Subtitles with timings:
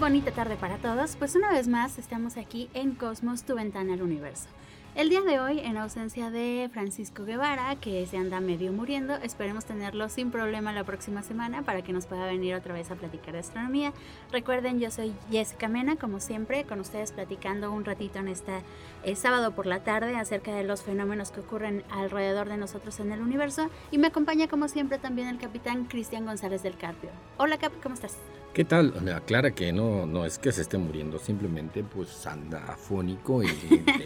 [0.00, 1.14] Bonita tarde para todos.
[1.16, 4.48] Pues una vez más estamos aquí en Cosmos, tu ventana al universo.
[4.96, 9.64] El día de hoy, en ausencia de Francisco Guevara, que se anda medio muriendo, esperemos
[9.64, 13.32] tenerlo sin problema la próxima semana para que nos pueda venir otra vez a platicar
[13.32, 13.92] de astronomía.
[14.32, 18.62] Recuerden, yo soy Jessica Mena, como siempre, con ustedes platicando un ratito en este
[19.04, 23.12] eh, sábado por la tarde acerca de los fenómenos que ocurren alrededor de nosotros en
[23.12, 23.70] el universo.
[23.92, 27.10] Y me acompaña, como siempre, también el capitán Cristian González del Carpio.
[27.38, 28.18] Hola, Cap, ¿cómo estás?
[28.52, 29.08] ¿Qué tal?
[29.14, 33.46] Aclara que no, no es que se esté muriendo, simplemente pues anda afónico y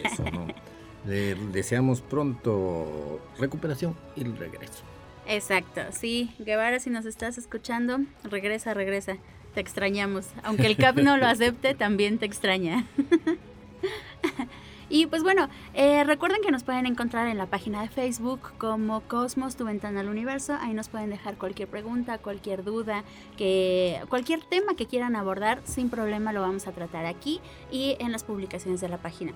[0.03, 0.45] eso no.
[1.07, 4.83] Le deseamos pronto recuperación y regreso.
[5.27, 6.33] Exacto, sí.
[6.39, 9.17] Guevara, si nos estás escuchando, regresa, regresa.
[9.53, 10.27] Te extrañamos.
[10.43, 12.85] Aunque el CAP no lo acepte, también te extraña.
[14.89, 19.01] y pues bueno, eh, recuerden que nos pueden encontrar en la página de Facebook como
[19.01, 20.57] Cosmos, tu ventana al universo.
[20.59, 23.03] Ahí nos pueden dejar cualquier pregunta, cualquier duda,
[23.37, 27.39] que cualquier tema que quieran abordar, sin problema lo vamos a tratar aquí
[27.71, 29.31] y en las publicaciones de la página.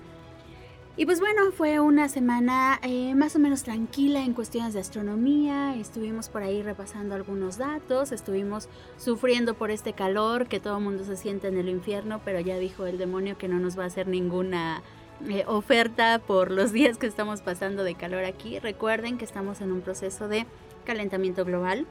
[1.00, 5.74] Y pues bueno, fue una semana eh, más o menos tranquila en cuestiones de astronomía.
[5.74, 11.02] Estuvimos por ahí repasando algunos datos, estuvimos sufriendo por este calor que todo el mundo
[11.04, 13.86] se siente en el infierno, pero ya dijo el demonio que no nos va a
[13.86, 14.82] hacer ninguna
[15.26, 18.58] eh, oferta por los días que estamos pasando de calor aquí.
[18.58, 20.44] Recuerden que estamos en un proceso de
[20.84, 21.86] calentamiento global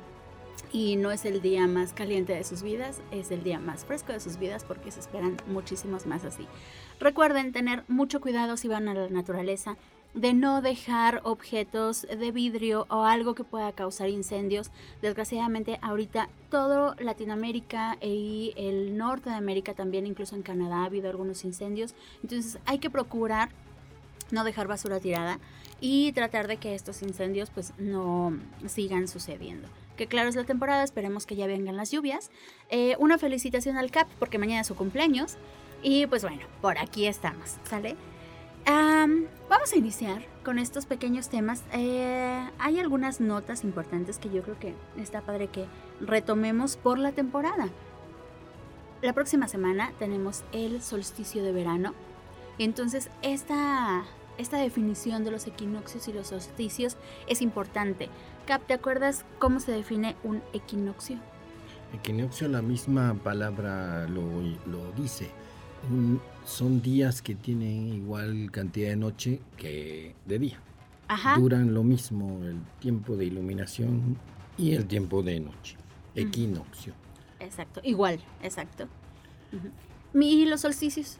[0.71, 4.13] y no es el día más caliente de sus vidas, es el día más fresco
[4.13, 6.45] de sus vidas porque se esperan muchísimos más así.
[6.99, 9.77] Recuerden tener mucho cuidado si van a la naturaleza
[10.13, 14.69] de no dejar objetos de vidrio o algo que pueda causar incendios.
[15.01, 21.09] Desgraciadamente ahorita todo Latinoamérica y el norte de América también, incluso en Canadá ha habido
[21.09, 21.93] algunos incendios.
[22.21, 23.49] Entonces hay que procurar
[24.31, 25.39] no dejar basura tirada
[25.79, 28.33] y tratar de que estos incendios pues no
[28.67, 32.31] sigan sucediendo que claro es la temporada, esperemos que ya vengan las lluvias.
[32.69, 35.35] Eh, una felicitación al CAP porque mañana es su cumpleaños.
[35.83, 37.97] Y pues bueno, por aquí estamos, ¿sale?
[39.49, 41.63] vamos a iniciar con estos pequeños temas.
[41.73, 45.65] Eh, hay algunas notas importantes que yo creo que está padre que
[45.99, 47.67] retomemos por la temporada.
[49.01, 51.93] La próxima semana tenemos el solsticio de verano.
[52.59, 54.05] Entonces, esta,
[54.39, 58.09] esta definición de los equinoccios y los solsticios es importante.
[58.47, 61.17] Cap, ¿te acuerdas cómo se define un equinoccio?
[61.93, 64.23] Equinoccio, la misma palabra lo,
[64.65, 65.29] lo dice.
[65.91, 70.59] Un, son días que tienen igual cantidad de noche que de día.
[71.09, 71.37] Ajá.
[71.37, 74.17] Duran lo mismo el tiempo de iluminación
[74.57, 75.75] y el tiempo de noche.
[76.15, 76.93] Equinoccio.
[77.39, 78.87] Exacto, igual, exacto.
[79.51, 80.23] Uh -huh.
[80.23, 81.17] ¿Y los solsticios?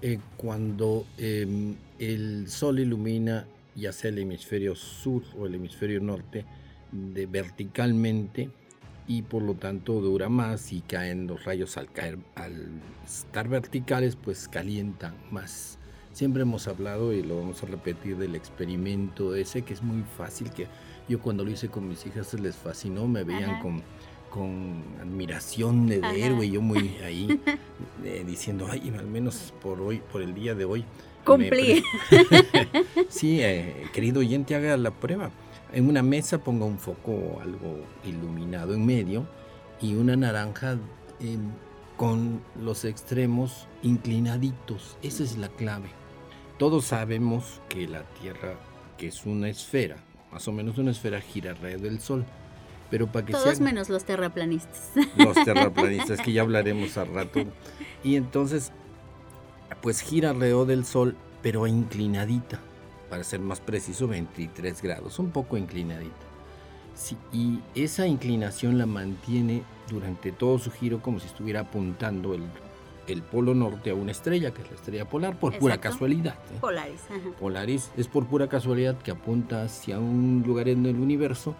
[0.00, 6.44] Eh, cuando eh, el sol ilumina ya sea el hemisferio sur o el hemisferio norte,
[6.92, 8.50] de verticalmente
[9.06, 12.68] y por lo tanto dura más y caen los rayos al caer al
[13.06, 15.78] estar verticales pues calientan más
[16.12, 20.50] siempre hemos hablado y lo vamos a repetir del experimento ese que es muy fácil
[20.50, 20.66] que
[21.08, 23.62] yo cuando lo hice con mis hijas se les fascinó me veían Ajá.
[23.62, 23.82] con
[24.30, 27.40] con admiración de héroe y yo muy ahí
[28.04, 30.84] eh, diciendo ay al menos por hoy por el día de hoy
[31.24, 31.82] cumplí
[33.08, 35.30] sí eh, querido oyente haga la prueba
[35.72, 39.26] en una mesa ponga un foco algo iluminado en medio
[39.80, 40.78] y una naranja
[41.20, 41.38] eh,
[41.98, 44.96] con los extremos inclinaditos.
[45.02, 45.88] Esa es la clave.
[46.56, 48.54] Todos sabemos que la Tierra,
[48.96, 49.96] que es una esfera,
[50.32, 52.24] más o menos una esfera, gira alrededor del Sol.
[52.90, 53.64] Pero para que Todos sea...
[53.64, 54.90] menos los terraplanistas.
[55.16, 57.40] Los terraplanistas, que ya hablaremos al rato.
[58.02, 58.72] Y entonces,
[59.82, 62.60] pues gira alrededor del Sol, pero inclinadita
[63.08, 66.14] para ser más preciso, 23 grados, un poco inclinadita.
[66.94, 72.42] Sí, y esa inclinación la mantiene durante todo su giro como si estuviera apuntando el,
[73.06, 75.60] el polo norte a una estrella, que es la estrella polar, por Exacto.
[75.60, 76.34] pura casualidad.
[76.34, 76.58] ¿eh?
[76.60, 77.00] Polaris.
[77.08, 77.30] Ajá.
[77.38, 81.54] Polaris es por pura casualidad que apunta hacia un lugar en el universo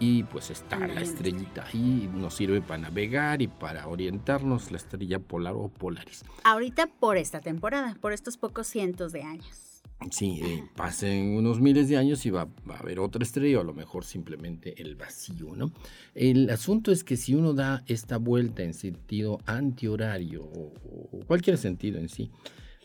[0.00, 5.18] y pues está la estrellita ahí, nos sirve para navegar y para orientarnos, la estrella
[5.18, 6.24] polar o Polaris.
[6.42, 9.82] Ahorita por esta temporada, por estos pocos cientos de años.
[10.10, 13.64] Sí, eh, pasen unos miles de años y va, a haber otra estrella o a
[13.64, 15.70] lo mejor simplemente el vacío, ¿no?
[16.14, 20.72] El asunto es que si uno da esta vuelta en sentido antihorario o,
[21.12, 22.30] o cualquier sentido en sí,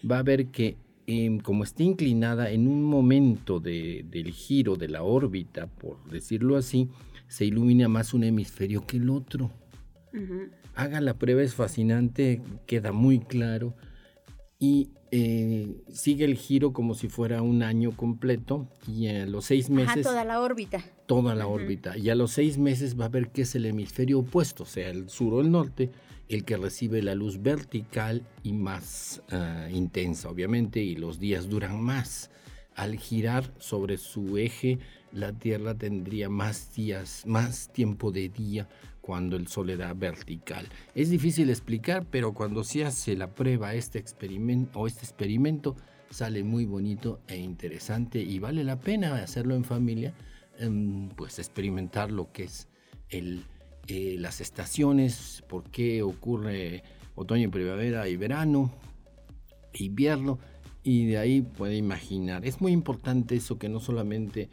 [0.10, 0.76] va a ver que
[1.08, 6.90] em, como está inclinada en un momento del giro de la órbita, por decirlo así,
[7.28, 9.52] se ilumina más un hemisferio que el otro.
[10.76, 13.76] Haga la prueba, es fascinante, queda muy claro
[14.60, 19.70] y eh, sigue el giro como si fuera un año completo y a los seis
[19.70, 20.04] meses...
[20.04, 20.84] toda la órbita.
[21.06, 21.98] Toda la órbita.
[21.98, 25.10] Y a los seis meses va a ver que es el hemisferio opuesto, sea, el
[25.10, 25.92] sur o el norte,
[26.30, 31.82] el que recibe la luz vertical y más ah, intensa, obviamente, y los días duran
[31.82, 32.32] más.
[32.76, 34.80] Al girar sobre su eje,
[35.12, 38.68] la Tierra tendría más días, más tiempo de día
[39.06, 40.68] cuando el sol era vertical.
[40.96, 45.76] Es difícil explicar, pero cuando se hace la prueba este experimento o este experimento
[46.10, 50.14] sale muy bonito e interesante y vale la pena hacerlo en familia,
[50.58, 52.68] em, pues experimentar lo que es
[53.10, 53.46] el,
[53.88, 56.84] eh, las estaciones, por qué ocurre
[57.16, 58.72] otoño, primavera y verano,
[59.74, 60.40] invierno,
[60.84, 62.46] y de ahí puede imaginar.
[62.46, 64.50] Es muy importante eso que no solamente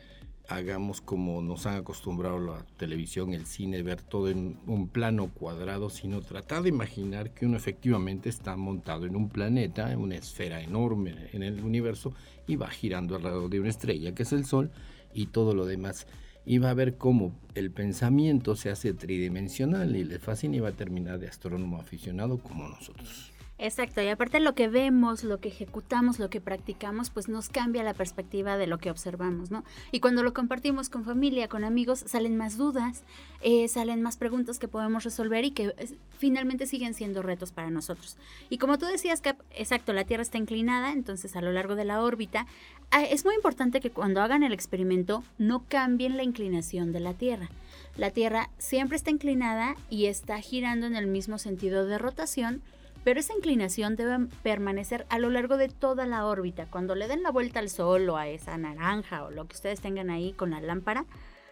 [0.49, 5.90] hagamos como nos han acostumbrado la televisión, el cine, ver todo en un plano cuadrado,
[5.90, 10.61] sino tratar de imaginar que uno efectivamente está montado en un planeta, en una esfera
[10.62, 12.12] enorme en el universo
[12.46, 14.70] y va girando alrededor de una estrella que es el Sol
[15.14, 16.06] y todo lo demás.
[16.44, 20.71] Y va a ver cómo el pensamiento se hace tridimensional y le fascina y va
[20.71, 23.31] a terminar de astrónomo aficionado como nosotros.
[23.64, 27.85] Exacto, y aparte lo que vemos, lo que ejecutamos, lo que practicamos, pues nos cambia
[27.85, 29.62] la perspectiva de lo que observamos, ¿no?
[29.93, 33.05] Y cuando lo compartimos con familia, con amigos, salen más dudas,
[33.41, 37.70] eh, salen más preguntas que podemos resolver y que eh, finalmente siguen siendo retos para
[37.70, 38.17] nosotros.
[38.50, 41.85] Y como tú decías, Cap, exacto, la Tierra está inclinada, entonces a lo largo de
[41.85, 42.49] la órbita,
[42.91, 47.14] ah, es muy importante que cuando hagan el experimento no cambien la inclinación de la
[47.14, 47.49] Tierra.
[47.97, 52.61] La Tierra siempre está inclinada y está girando en el mismo sentido de rotación,
[53.04, 56.66] pero esa inclinación debe permanecer a lo largo de toda la órbita.
[56.66, 59.81] Cuando le den la vuelta al Sol o a esa naranja o lo que ustedes
[59.81, 61.04] tengan ahí con la lámpara,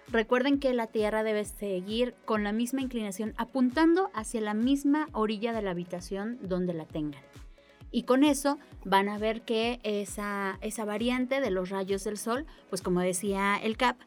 [0.08, 5.52] recuerden que la Tierra debe seguir con la misma inclinación apuntando hacia la misma orilla
[5.52, 7.22] de la habitación donde la tengan.
[7.92, 12.46] Y con eso van a ver que esa, esa variante de los rayos del Sol,
[12.68, 13.98] pues como decía el CAP,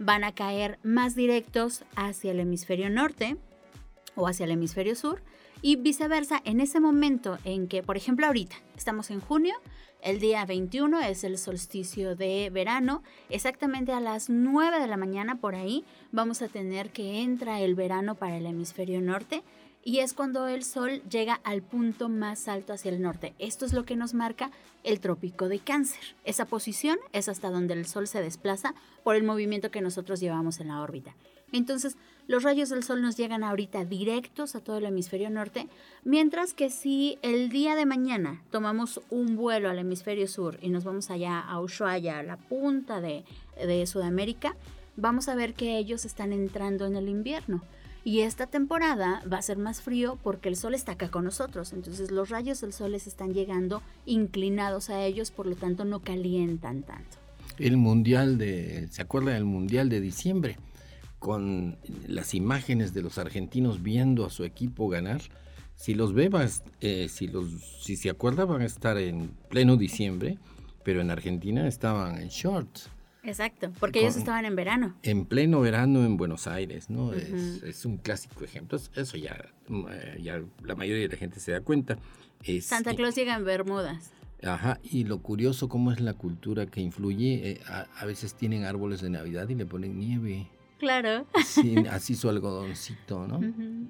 [0.00, 3.36] van a caer más directos hacia el hemisferio norte
[4.16, 5.22] o hacia el hemisferio sur
[5.62, 9.54] y viceversa, en ese momento en que, por ejemplo, ahorita estamos en junio,
[10.00, 15.40] el día 21 es el solsticio de verano, exactamente a las 9 de la mañana
[15.40, 19.42] por ahí vamos a tener que entra el verano para el hemisferio norte
[19.82, 23.34] y es cuando el sol llega al punto más alto hacia el norte.
[23.38, 24.50] Esto es lo que nos marca
[24.84, 26.14] el trópico de cáncer.
[26.24, 30.60] Esa posición es hasta donde el sol se desplaza por el movimiento que nosotros llevamos
[30.60, 31.14] en la órbita.
[31.52, 31.96] Entonces,
[32.26, 35.66] los rayos del sol nos llegan ahorita directos a todo el hemisferio norte,
[36.04, 40.84] mientras que si el día de mañana tomamos un vuelo al hemisferio sur y nos
[40.84, 43.24] vamos allá a Ushuaia, a la punta de,
[43.56, 44.54] de Sudamérica,
[44.96, 47.62] vamos a ver que ellos están entrando en el invierno.
[48.04, 51.72] Y esta temporada va a ser más frío porque el sol está acá con nosotros.
[51.72, 56.00] Entonces los rayos del sol les están llegando inclinados a ellos, por lo tanto no
[56.00, 57.16] calientan tanto.
[57.58, 60.56] El mundial de, ¿se acuerda del mundial de diciembre?
[61.18, 65.20] Con las imágenes de los argentinos viendo a su equipo ganar,
[65.74, 66.30] si los ve,
[66.80, 67.48] eh, si, los,
[67.82, 70.38] si se acuerda, van a estar en pleno diciembre,
[70.82, 72.90] pero en Argentina estaban en shorts.
[73.22, 74.94] Exacto, porque ellos estaban en verano.
[75.02, 77.12] En pleno verano en Buenos Aires, ¿no?
[77.12, 78.78] es, un clásico ejemplo.
[78.94, 81.98] Eso ya, eh, ya la mayoría de la gente se da cuenta.
[82.62, 84.12] Santa Claus llega en Bermudas.
[84.42, 89.00] Ajá, y lo curioso cómo es la cultura que influye, eh, a, veces tienen árboles
[89.00, 90.46] de Navidad y le ponen nieve.
[90.78, 91.26] Claro.
[91.44, 93.40] Sí, así su algodoncito, ¿no?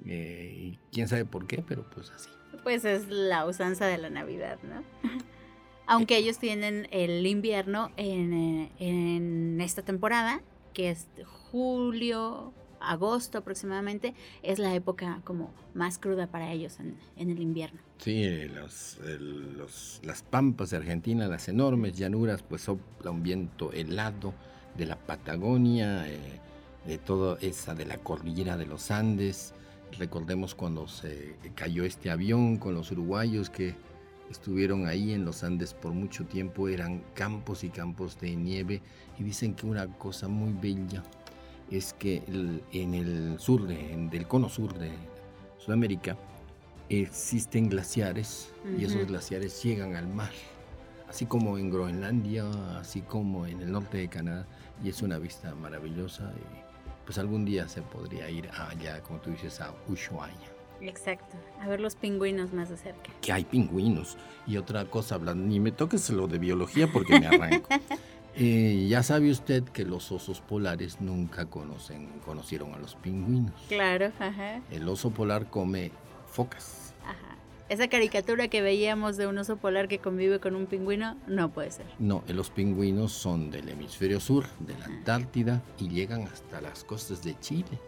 [0.05, 2.29] Eh, quién sabe por qué, pero pues así.
[2.63, 4.83] Pues es la usanza de la Navidad, ¿no?
[5.87, 10.41] Aunque ellos tienen el invierno en, eh, en esta temporada,
[10.73, 11.07] que es
[11.51, 17.79] julio, agosto aproximadamente, es la época como más cruda para ellos en, en el invierno.
[17.97, 18.99] Sí, los,
[19.57, 24.33] los, las pampas de Argentina, las enormes llanuras, pues sopla un viento helado
[24.77, 26.07] de la Patagonia.
[26.07, 26.39] Eh,
[26.85, 29.53] de toda esa de la cordillera de los Andes.
[29.97, 33.75] Recordemos cuando se cayó este avión con los uruguayos que
[34.29, 38.81] estuvieron ahí en los Andes por mucho tiempo, eran campos y campos de nieve
[39.17, 41.03] y dicen que una cosa muy bella
[41.71, 42.23] es que
[42.71, 44.91] en el sur del cono sur de
[45.57, 46.17] Sudamérica
[46.89, 50.31] existen glaciares y esos glaciares llegan al mar
[51.09, 52.45] así como en Groenlandia,
[52.79, 54.45] así como en el norte de Canadá,
[54.83, 56.31] y es una vista maravillosa.
[56.37, 56.68] Y
[57.09, 60.35] pues algún día se podría ir allá, como tú dices, a Ushuaia.
[60.79, 63.09] Exacto, a ver los pingüinos más de cerca.
[63.19, 64.15] Que hay pingüinos.
[64.45, 67.67] Y otra cosa, hablando, ni me toques lo de biología porque me arranco.
[68.35, 73.59] Eh, ya sabe usted que los osos polares nunca conocen, conocieron a los pingüinos.
[73.67, 74.61] Claro, ajá.
[74.69, 75.91] El oso polar come
[76.27, 76.88] focas.
[77.69, 81.69] Esa caricatura que veíamos de un oso polar que convive con un pingüino no puede
[81.69, 81.85] ser.
[81.99, 86.83] No, eh, los pingüinos son del hemisferio sur, de la Antártida, y llegan hasta las
[86.83, 87.79] costas de Chile.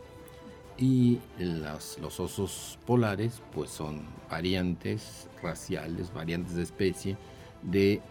[0.77, 7.17] Y los osos polares, pues son variantes raciales, variantes de especie
[7.63, 8.01] de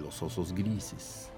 [0.00, 1.28] los osos grises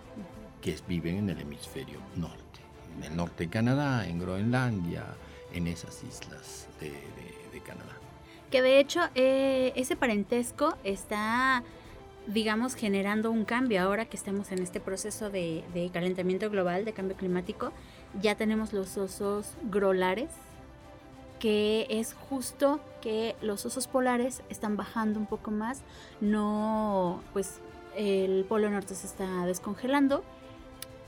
[0.62, 2.60] que viven en el hemisferio norte,
[2.96, 5.04] en el norte de Canadá, en Groenlandia,
[5.52, 6.92] en esas islas de.
[8.50, 11.62] Que de hecho eh, ese parentesco está,
[12.26, 16.92] digamos, generando un cambio ahora que estamos en este proceso de, de calentamiento global, de
[16.92, 17.72] cambio climático.
[18.20, 20.30] Ya tenemos los osos grolares,
[21.38, 25.82] que es justo que los osos polares están bajando un poco más,
[26.20, 27.60] no, pues
[27.96, 30.24] el polo norte se está descongelando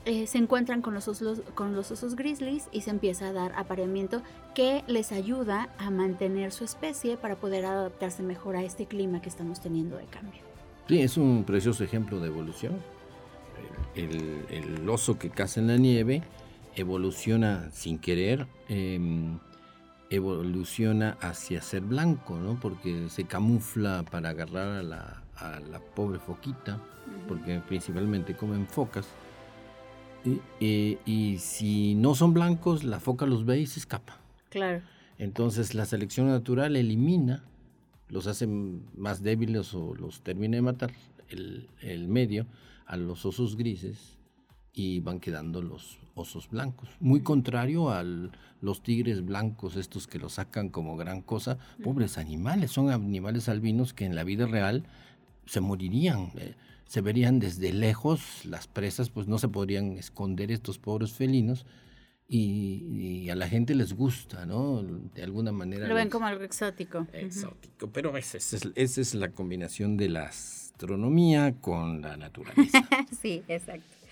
[0.05, 3.53] eh, se encuentran con los, osos, con los osos grizzlies y se empieza a dar
[3.55, 4.21] apareamiento
[4.53, 9.29] que les ayuda a mantener su especie para poder adaptarse mejor a este clima que
[9.29, 10.41] estamos teniendo de cambio.
[10.89, 12.73] Sí, es un precioso ejemplo de evolución.
[13.95, 16.21] El, oso que caza en la nieve
[16.75, 19.39] evoluciona sin querer, em,
[20.09, 22.59] evoluciona hacia ser blanco, ¿no?
[22.59, 26.81] Porque se camufla para agarrar a la, a la pobre foquita,
[27.27, 29.07] porque principalmente comen focas
[30.59, 34.19] y, si no son blancos, la foca los ve y se escapa.
[34.49, 34.81] Claro.
[35.17, 37.43] Entonces la selección natural elimina,
[38.09, 40.91] los hace más débiles o los termina de matar
[41.29, 42.45] el, el medio
[42.85, 44.17] a los osos grises
[44.73, 46.89] y van quedando los osos blancos.
[46.99, 51.57] Muy contrario a los tigres blancos, estos que los sacan como gran cosa.
[51.83, 54.83] Pobres animales, son animales albinos que en la vida real
[55.45, 56.31] se morirían.
[56.93, 61.65] Se verían desde lejos, las presas pues no se podrían esconder estos pobres felinos
[62.27, 64.83] y, a la gente les gusta, ¿no?
[64.83, 65.87] De alguna manera.
[65.87, 67.07] Lo ven como algo exótico.
[67.11, 72.87] Exótico, pero esa es, esa es la combinación de la astronomía con la naturaleza.
[73.23, 74.02] sí, exacto.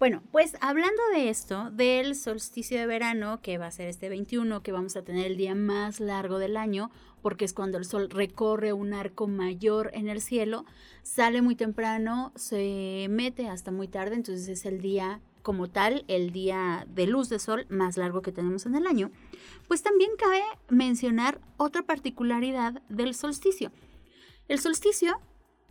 [0.00, 4.62] Bueno, pues hablando de esto, del solsticio de verano, que va a ser este 21,
[4.62, 6.90] que vamos a tener el día más largo del año,
[7.22, 10.66] porque es cuando el sol recorre un arco mayor en el cielo,
[11.02, 16.32] sale muy temprano, se mete hasta muy tarde, entonces es el día como tal, el
[16.32, 19.12] día de luz de sol más largo que tenemos en el año.
[19.68, 23.70] Pues también cabe mencionar otra particularidad del solsticio.
[24.48, 25.20] El solsticio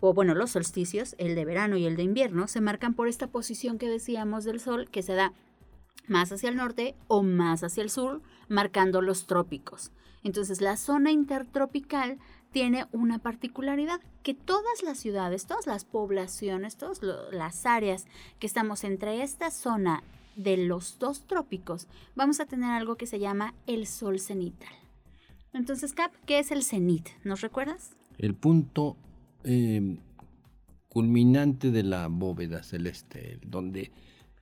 [0.05, 3.27] o bueno, los solsticios, el de verano y el de invierno, se marcan por esta
[3.27, 5.31] posición que decíamos del Sol, que se da
[6.09, 9.93] más hacia el norte o más hacia el sur, marcando los trópicos.
[10.21, 12.17] Entonces, la zona intertropical
[12.51, 16.99] tiene una particularidad, que todas las ciudades, todas las poblaciones, todas
[17.31, 18.05] las áreas
[18.39, 20.03] que estamos entre esta zona
[20.35, 24.73] de los dos trópicos, vamos a tener algo que se llama el sol cenital.
[25.53, 27.07] Entonces, Cap, ¿qué es el cenit?
[27.23, 27.95] ¿Nos recuerdas?
[28.17, 28.97] El punto
[29.43, 29.97] Em,
[30.89, 33.91] culminante de la bóveda celeste, donde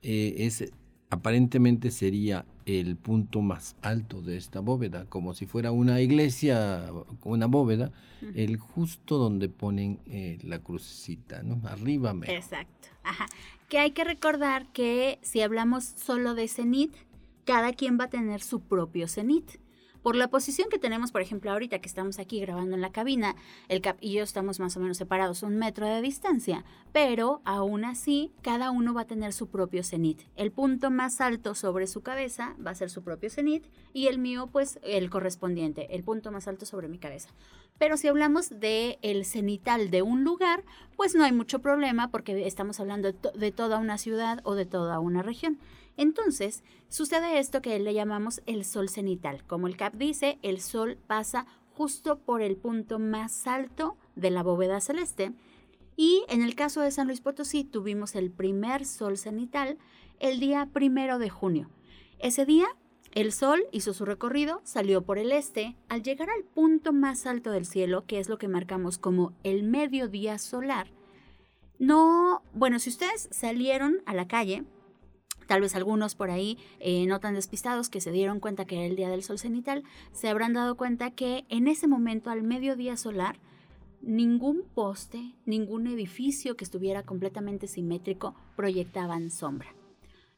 [0.02, 0.70] eh, es
[1.08, 6.90] aparentemente sería el punto más alto de esta bóveda, como si fuera una iglesia,
[7.24, 7.92] una bóveda,
[8.34, 11.60] el justo donde ponen eh, la crucecita, ¿no?
[11.68, 12.14] Arriba.
[12.28, 12.88] Exacto.
[13.02, 13.26] Ajá.
[13.68, 16.94] Que hay que recordar que si hablamos solo de cenit,
[17.44, 19.58] cada quien va a tener su propio cenit.
[20.02, 23.36] Por la posición que tenemos, por ejemplo, ahorita que estamos aquí grabando en la cabina,
[23.68, 27.84] el Cap y yo estamos más o menos separados un metro de distancia, pero aún
[27.84, 30.22] así cada uno va a tener su propio cenit.
[30.34, 34.18] El punto más alto sobre su cabeza va a ser su propio cenit y el
[34.18, 37.28] mío pues el correspondiente, el punto más alto sobre mi cabeza.
[37.78, 40.64] Pero si hablamos de el cenital de un lugar,
[40.96, 44.98] pues no hay mucho problema porque estamos hablando de toda una ciudad o de toda
[44.98, 45.60] una región.
[45.96, 49.44] Entonces, sucede esto que le llamamos el sol cenital.
[49.46, 54.42] Como el CAP dice, el sol pasa justo por el punto más alto de la
[54.42, 55.32] bóveda celeste.
[55.96, 59.78] Y en el caso de San Luis Potosí tuvimos el primer sol cenital
[60.20, 61.70] el día primero de junio.
[62.18, 62.68] Ese día
[63.12, 67.50] el sol hizo su recorrido, salió por el este, al llegar al punto más alto
[67.50, 70.88] del cielo, que es lo que marcamos como el mediodía solar.
[71.78, 74.64] No, bueno, si ustedes salieron a la calle,
[75.46, 78.86] Tal vez algunos por ahí eh, no tan despistados que se dieron cuenta que era
[78.86, 82.96] el día del sol cenital, se habrán dado cuenta que en ese momento al mediodía
[82.96, 83.38] solar
[84.02, 89.74] ningún poste, ningún edificio que estuviera completamente simétrico proyectaban sombra.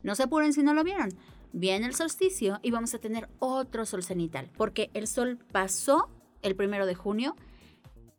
[0.02, 1.08] No se apuren si no lo vieron.
[1.52, 6.08] Viene el solsticio y vamos a tener otro sol cenital, porque el sol pasó
[6.42, 7.36] el primero de junio.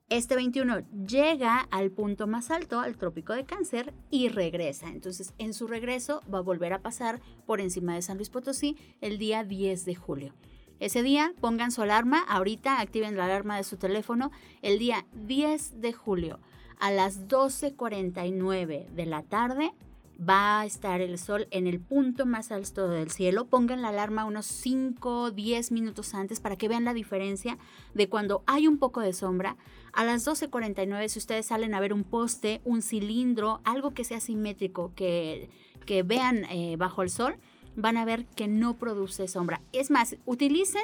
[0.09, 4.87] Este 21 llega al punto más alto, al trópico de cáncer, y regresa.
[4.89, 8.77] Entonces, en su regreso va a volver a pasar por encima de San Luis Potosí
[9.01, 10.35] el día 10 de julio.
[10.79, 14.31] Ese día pongan su alarma, ahorita activen la alarma de su teléfono,
[14.61, 16.39] el día 10 de julio
[16.79, 19.73] a las 12.49 de la tarde
[20.17, 23.45] va a estar el sol en el punto más alto del cielo.
[23.45, 27.57] Pongan la alarma unos 5, 10 minutos antes para que vean la diferencia
[27.93, 29.57] de cuando hay un poco de sombra.
[29.95, 34.19] A las 12.49 si ustedes salen a ver un poste, un cilindro, algo que sea
[34.19, 35.49] simétrico, que,
[35.85, 37.37] que vean eh, bajo el sol,
[37.77, 39.61] van a ver que no produce sombra.
[39.71, 40.83] Es más, utilicen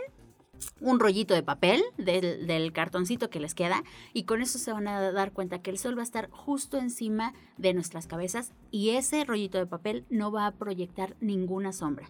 [0.80, 5.12] un rollito de papel del, cartoncito que les queda y con eso se van a
[5.12, 9.26] dar cuenta que el sol va a estar justo encima de nuestras cabezas y ese
[9.26, 12.10] rollito de papel no va a proyectar ninguna sombra.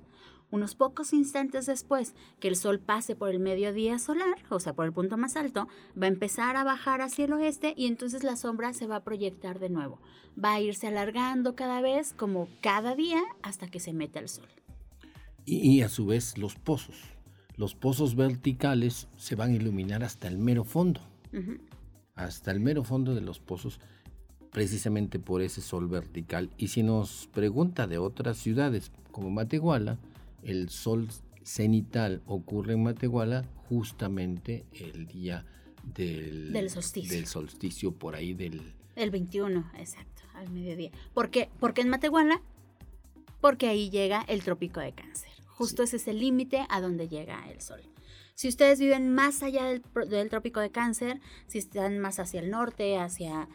[0.52, 4.86] Unos pocos instantes después que el sol pase por el mediodía solar, o sea, por
[4.86, 5.68] el punto más alto,
[6.00, 9.04] va a empezar a bajar hacia el oeste y entonces la sombra se va a
[9.04, 10.00] proyectar de nuevo.
[10.38, 14.48] Va a irse alargando cada vez, como cada día, hasta que se meta el sol
[15.46, 16.96] y, a su vez los pozos.
[17.58, 21.02] Los pozos verticales se van a iluminar hasta el mero fondo.
[22.16, 23.80] Hasta el mero fondo de los pozos,
[24.52, 26.50] precisamente por ese sol vertical.
[26.58, 29.98] Y si nos pregunta de otras ciudades como Matehuala,
[30.44, 31.08] el sol
[31.44, 35.46] cenital ocurre en Matehuala justamente el día
[35.84, 37.16] del, del, solsticio.
[37.16, 38.74] del solsticio, por ahí del...
[38.96, 40.92] El 21, exacto, al mediodía.
[41.14, 41.50] ¿Por qué?
[41.60, 42.42] Porque en Matehuala,
[43.40, 45.32] porque ahí llega el trópico de cáncer.
[45.48, 47.82] Justo ese es el límite a donde llega el sol.
[48.36, 52.98] Si ustedes viven más allá del, trópico de cáncer, si están más hacia el norte,
[52.98, 53.48] hacia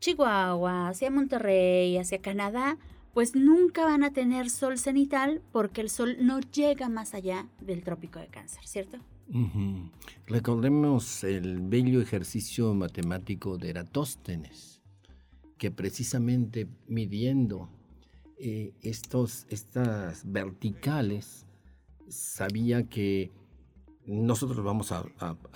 [0.00, 2.76] Chihuahua, hacia Monterrey, hacia Canadá,
[3.14, 7.84] pues nunca van a tener sol cenital porque el sol no llega más allá del
[7.84, 8.98] trópico de cáncer, ¿cierto?
[10.26, 14.82] Recordemos el bello ejercicio matemático de Eratóstenes,
[15.56, 17.70] que precisamente midiendo
[18.36, 21.46] eh, estos, estas verticales
[22.08, 23.32] sabía que
[24.06, 25.04] nosotros vamos a,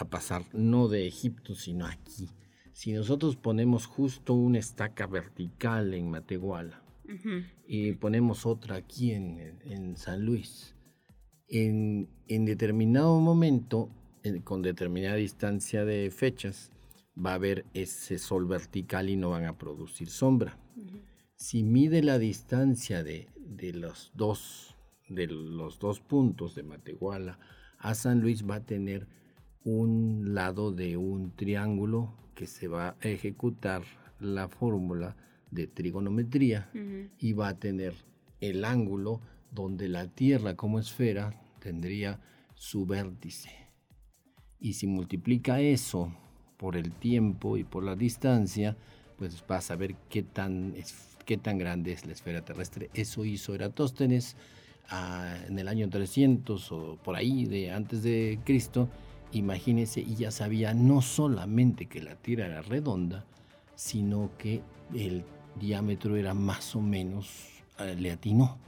[0.08, 2.30] pasar no de Egipto, sino aquí.
[2.72, 6.87] Si nosotros ponemos justo una estaca vertical en Matehuala
[7.66, 10.74] y ponemos otra aquí en, San Luis,
[11.48, 13.90] en, determinado momento,
[14.44, 16.72] con determinada distancia de fechas,
[17.16, 20.58] va a haber ese sol vertical y no van a producir sombra.
[21.36, 24.74] Si mide la distancia de, de los dos
[25.08, 27.38] de los dos puntos de Matehuala
[27.78, 29.06] a San Luis va a tener
[29.64, 33.82] un lado de un triángulo que se va a ejecutar
[34.20, 35.16] la fórmula
[35.50, 36.70] de trigonometría
[37.18, 37.94] y va a tener
[38.40, 42.20] el ángulo donde la Tierra como esfera tendría
[42.54, 43.50] su vértice.
[44.60, 46.12] Y si multiplica eso
[46.56, 48.76] por el tiempo y por la distancia,
[49.16, 50.74] pues vas a ver qué tan,
[51.24, 52.90] qué tan grande es la esfera terrestre.
[52.94, 54.36] Eso hizo Eratóstenes
[55.48, 58.88] en el año 300 o por ahí de antes de Cristo,
[59.32, 63.24] imagínese, y ya sabía no solamente que la Tierra era redonda,
[63.74, 64.62] sino que
[64.94, 65.24] el
[65.58, 68.58] diámetro era más o menos, eh, le atinó.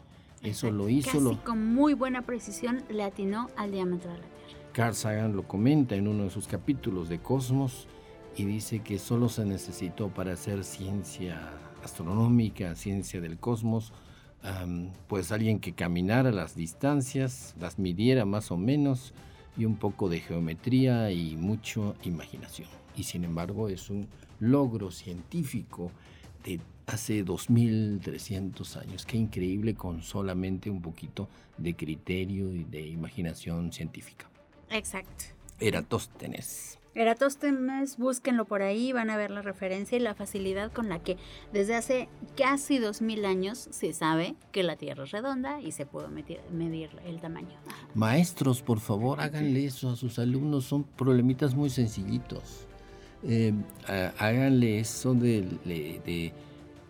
[0.42, 1.12] Eso lo hizo.
[1.12, 4.62] Casi con muy buena precisión le atinó al diámetro de la Tierra.
[4.72, 7.86] Carl Sagan lo comenta en uno de sus capítulos de Cosmos
[8.36, 13.92] y dice que solo se necesitó para hacer ciencia astronómica, ciencia del cosmos,
[15.08, 19.12] pues alguien que caminara las distancias, las midiera más o menos,
[19.56, 22.68] y un poco de geometría y mucha imaginación.
[22.96, 25.90] Y sin embargo es un logro científico
[26.44, 29.06] de hace 2300 años.
[29.06, 34.28] Qué increíble con solamente un poquito de criterio y de imaginación científica.
[34.70, 35.24] Exacto.
[35.60, 36.78] Eratóstenes.
[36.94, 41.16] Eratóstenes, búsquenlo por ahí, van a ver la referencia y la facilidad con la que
[41.52, 45.86] desde hace casi dos mil años se sabe que la Tierra es redonda y se
[45.86, 47.56] puede medir, el tamaño.
[47.94, 52.66] Maestros, por favor, háganle eso a sus alumnos, son problemitas muy sencillitos.
[53.22, 53.52] Eh,
[54.18, 56.32] háganle eso de,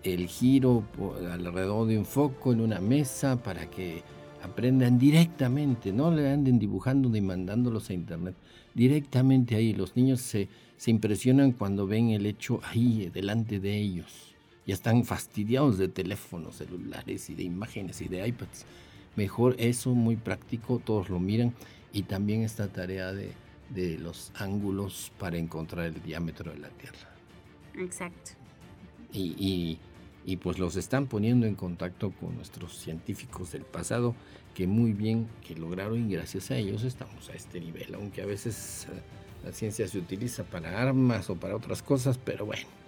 [0.03, 0.85] el giro
[1.31, 4.03] alrededor de un foco en una mesa para que
[4.43, 8.35] aprendan directamente, no le anden dibujando ni mandándolos a internet
[8.75, 9.75] directamente ahí.
[9.75, 14.35] Los niños se, se impresionan cuando ven el hecho ahí, delante de ellos.
[14.67, 18.67] Ya están fastidiados de teléfonos celulares y de imágenes y de iPads.
[19.17, 21.53] Mejor eso, muy práctico, todos lo miran.
[21.93, 23.33] Y también esta tarea de,
[23.71, 27.09] de los ángulos para encontrar el diámetro de la Tierra.
[27.77, 28.33] Exacto.
[29.13, 29.79] Y,
[30.25, 34.15] y, pues los están poniendo en contacto con nuestros científicos del pasado,
[34.55, 38.27] que muy bien que lograron y gracias a ellos estamos a este nivel, aunque a
[38.27, 39.03] veces eh,
[39.45, 42.80] la ciencia se utiliza para armas o para otras cosas, pero bueno.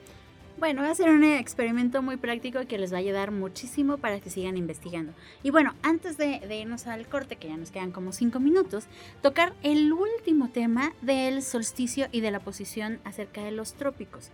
[0.62, 4.20] Bueno, va a ser un experimento muy práctico que les va a ayudar muchísimo para
[4.20, 5.12] que sigan investigando.
[5.42, 8.84] Y bueno, antes de, irnos al corte, que ya nos quedan como cinco minutos,
[9.22, 14.30] tocar el último tema del solsticio y de la posición acerca de los trópicos.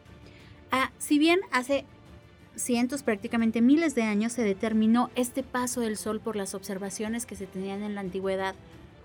[0.70, 1.86] Ah, si bien hace
[2.56, 7.36] cientos, prácticamente miles de años, se determinó este paso del Sol por las observaciones que
[7.36, 8.54] se tenían en la antigüedad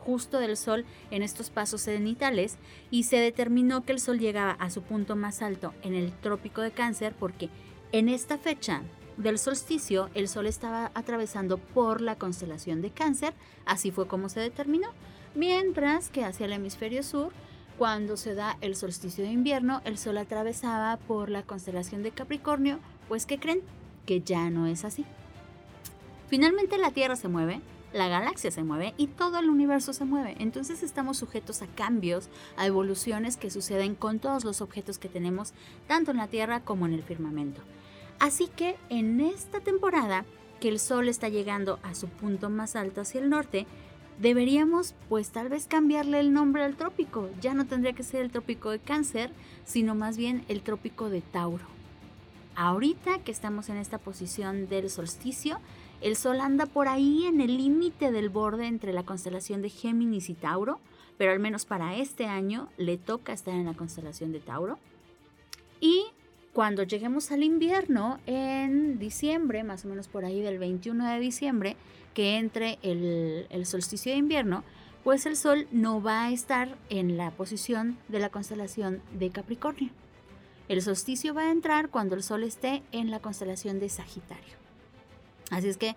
[0.06, 2.58] justo del Sol en estos pasos cenitales
[2.92, 6.62] y se determinó que el Sol llegaba a su punto más alto en el trópico
[6.62, 7.50] de Cáncer porque
[7.92, 8.82] en esta fecha
[9.18, 13.34] del solsticio el Sol estaba atravesando por la constelación de Cáncer,
[13.66, 14.90] así fue como se determinó,
[15.36, 17.32] mientras que hacia el hemisferio sur
[17.78, 22.80] cuando se da el solsticio de invierno, el Sol atravesaba por la constelación de Capricornio,
[23.08, 23.62] pues ¿qué creen?
[24.06, 25.06] Que ya no es así.
[26.28, 27.62] Finalmente la Tierra se mueve,
[27.94, 30.36] la galaxia se mueve y todo el universo se mueve.
[30.40, 35.54] Entonces estamos sujetos a cambios, a evoluciones que suceden con todos los objetos que tenemos,
[35.88, 37.62] tanto en la Tierra como en el firmamento.
[38.20, 40.26] Así que en esta temporada,
[40.60, 43.68] que el Sol está llegando a su punto más alto hacia el norte,
[44.20, 47.30] deberíamos pues tal vez cambiarle el nombre al trópico.
[47.42, 49.32] Ya no tendría que ser el trópico de cáncer,
[49.66, 51.66] sino más bien el trópico de Tauro.
[52.56, 55.60] Ahorita que estamos en esta posición del solsticio,
[56.04, 60.30] el Sol anda por ahí en el límite del borde entre la constelación de Géminis
[60.30, 60.82] y Tauro,
[61.18, 64.78] pero al menos para este año le toca estar en la constelación de Tauro.
[65.80, 66.04] Y
[66.52, 71.78] cuando lleguemos al invierno, en diciembre, más o menos por ahí del 21 de diciembre,
[72.14, 74.66] que entre el, solsticio de invierno,
[75.06, 79.90] pues el Sol no va a estar en la posición de la constelación de Capricornio.
[80.68, 84.63] El solsticio va a entrar cuando el Sol esté en la constelación de Sagitario.
[85.54, 85.96] Así es que,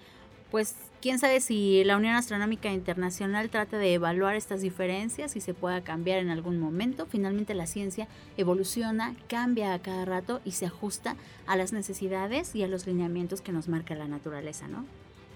[0.51, 5.55] pues, quién sabe si la Unión Astronómica Internacional trata de evaluar estas diferencias y se
[5.55, 7.07] pueda cambiar en algún momento.
[7.07, 11.17] Finalmente la ciencia evoluciona, cambia a cada rato y se ajusta
[11.47, 14.85] a las necesidades y a los lineamientos que nos marca la naturaleza, ¿no?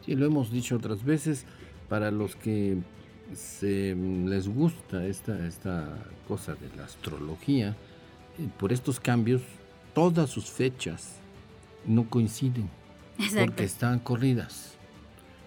[0.04, 1.44] Sí, lo hemos dicho otras veces,
[1.88, 2.78] para los que
[3.35, 7.76] se, les gusta esta, esta cosa de la astrología,
[8.38, 9.42] eh, por estos cambios,
[9.94, 11.16] todas sus fechas
[11.87, 12.68] no coinciden,
[13.37, 14.74] porque están corridas.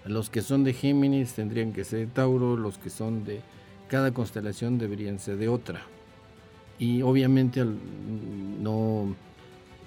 [0.05, 3.41] Los que son de Géminis tendrían que ser de Tauro, los que son de
[3.88, 5.81] cada constelación deberían ser de otra.
[6.79, 9.15] Y obviamente no,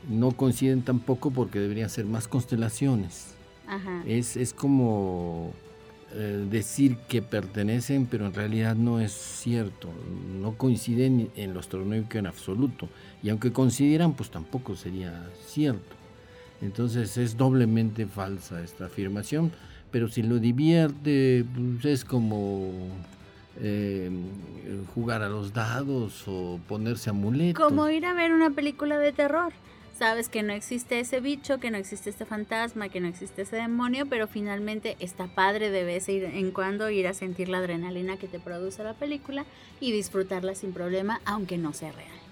[0.09, 3.35] no coinciden tampoco porque deberían ser más constelaciones.
[4.07, 5.53] Es, es como
[6.12, 9.90] eh, decir que pertenecen, pero en realidad no es cierto.
[10.40, 12.88] No coinciden en lo astronómico en absoluto.
[13.22, 16.06] Y aunque coincidieran, pues tampoco sería cierto.
[16.62, 19.53] Entonces es doblemente falsa esta afirmación.
[19.90, 22.73] Pero si lo divierte, pues es como
[23.61, 24.11] eh,
[24.95, 27.64] jugar a los dados o ponerse amuletos.
[27.64, 29.53] Como ir a ver una película de terror
[29.99, 33.57] sabes que no existe ese bicho, que no existe este fantasma, que no existe ese
[33.57, 38.29] demonio, pero finalmente está padre de vez en cuando ir a sentir la adrenalina que
[38.29, 39.47] te produce la película
[39.81, 42.26] y disfrutarla sin problema, aunque no sea real.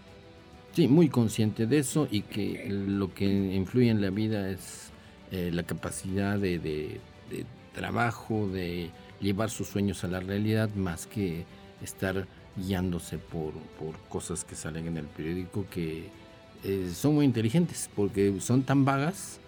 [0.74, 4.90] Sí, muy consciente de eso y que lo que influye en la vida es
[5.30, 7.00] eh, la capacidad de,
[7.72, 11.44] trabajo, de llevar sus sueños a la realidad, más que
[11.80, 16.08] estar guiándose por, por cosas que salen en el periódico que
[16.64, 19.38] eh, son muy inteligentes porque son tan vagas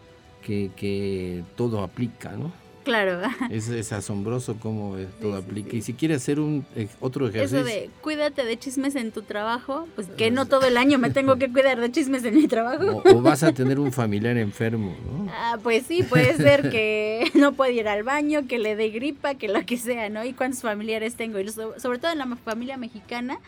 [0.42, 2.52] que, todo aplica, ¿no?
[2.86, 3.20] Claro.
[3.50, 5.74] Es, asombroso cómo todo aplica.
[5.74, 7.58] Y si quieres hacer un eh, otro ejercicio.
[7.58, 11.10] Eso de cuídate de chismes en tu trabajo, pues que no todo el año me
[11.10, 13.02] tengo que cuidar de chismes en mi trabajo.
[13.04, 15.28] O, vas a tener un familiar enfermo, ¿no?
[15.32, 19.34] Ah, pues sí, puede ser que no puede ir al baño, que le dé gripa,
[19.34, 20.24] que lo que sea, ¿no?
[20.24, 21.40] Y cuántos familiares tengo.
[21.40, 23.40] Y sobre todo en la familia mexicana,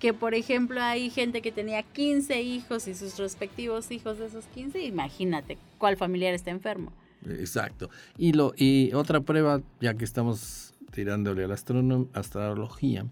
[0.00, 4.46] que por ejemplo hay gente que tenía 15 hijos y sus respectivos hijos de esos
[4.46, 6.92] 15, imagínate cuál familiar está enfermo.
[7.28, 7.90] Exacto.
[8.18, 13.06] Y, lo, y otra prueba, ya que estamos tirándole a la astrología,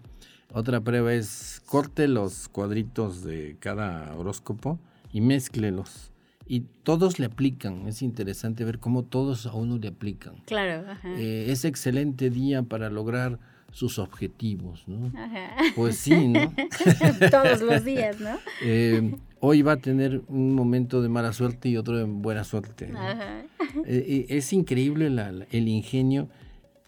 [0.53, 4.79] otra prueba es corte los cuadritos de cada horóscopo
[5.11, 6.11] y mézclelos.
[6.47, 7.87] Y todos le aplican.
[7.87, 10.35] Es interesante ver cómo todos a uno le aplican.
[10.45, 10.85] Claro.
[11.03, 13.39] Eh, es excelente día para lograr
[13.71, 15.11] sus objetivos, ¿no?
[15.19, 15.57] Ajá.
[15.75, 16.53] Pues sí, ¿no?
[17.31, 18.37] Todos los días, ¿no?
[18.63, 19.15] Eh,
[19.45, 22.91] hoy va a tener un momento de mala suerte y otro de buena suerte.
[22.95, 23.43] Ajá.
[23.87, 25.07] Eh, es increíble
[25.51, 26.29] el ingenio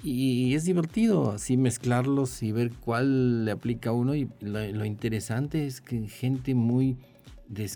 [0.03, 4.15] y es divertido así mezclarlos y ver cuál le aplica a uno.
[4.15, 6.97] Y lo, interesante es que gente muy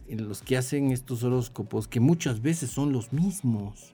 [0.09, 3.93] los que hacen estos horóscopos, que muchas veces son los mismos.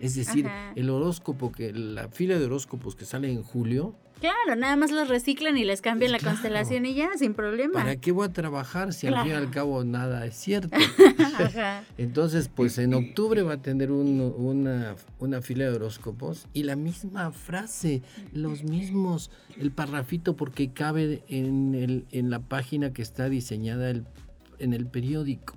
[0.00, 0.46] Es decir,
[0.76, 3.94] el horóscopo, que la fila de horóscopos que sale en julio.
[4.20, 7.74] Claro, nada más los reciclan y les cambian la constelación y ya, sin problema.
[7.74, 10.76] ¿Para qué voy a trabajar si al fin y al cabo nada es cierto?
[11.98, 17.30] Entonces, pues en octubre va a tener una, una fila de horóscopos y la misma
[17.30, 18.02] frase,
[18.32, 24.72] los mismos, el parrafito, porque cabe en, el, en la página que está diseñada en
[24.72, 25.56] el periódico.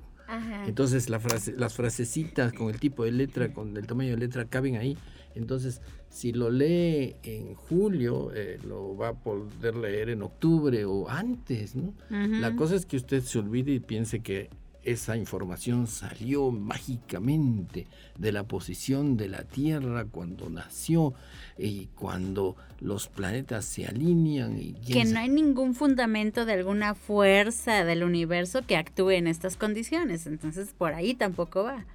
[0.66, 4.46] Entonces la frase, las frasecitas con el tipo de letra, con el tamaño de letra
[4.46, 4.98] caben ahí.
[5.36, 11.10] Entonces, si lo lee en julio, eh, lo va a poder leer en octubre o
[11.10, 11.94] antes, ¿no?
[12.10, 14.50] La cosa es que usted se olvide y piense que
[14.84, 21.14] esa información salió mágicamente de la posición de la Tierra cuando nació
[21.58, 24.60] y cuando los planetas se alinean.
[24.60, 29.56] Y que no hay ningún fundamento de alguna fuerza del universo que actúe en estas
[29.56, 31.86] condiciones, entonces por ahí tampoco va.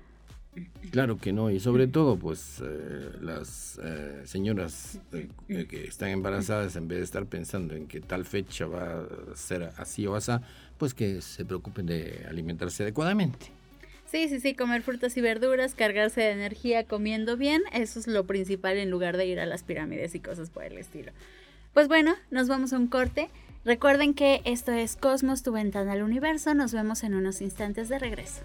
[0.91, 6.77] Claro que no, y sobre todo, pues eh, las eh, señoras eh, que están embarazadas,
[6.77, 10.33] en vez de estar pensando en que tal fecha va a ser así o así,
[10.79, 13.47] pues que se preocupen de alimentarse adecuadamente.
[14.07, 18.25] Sí, sí, sí, comer frutas y verduras, cargarse de energía comiendo bien, eso es lo
[18.25, 21.13] principal en lugar de ir a las pirámides y cosas por el estilo.
[21.75, 23.29] Pues bueno, nos vamos a un corte.
[23.65, 26.55] Recuerden que esto es Cosmos, tu ventana al universo.
[26.55, 28.41] Nos vemos en unos instantes de regreso.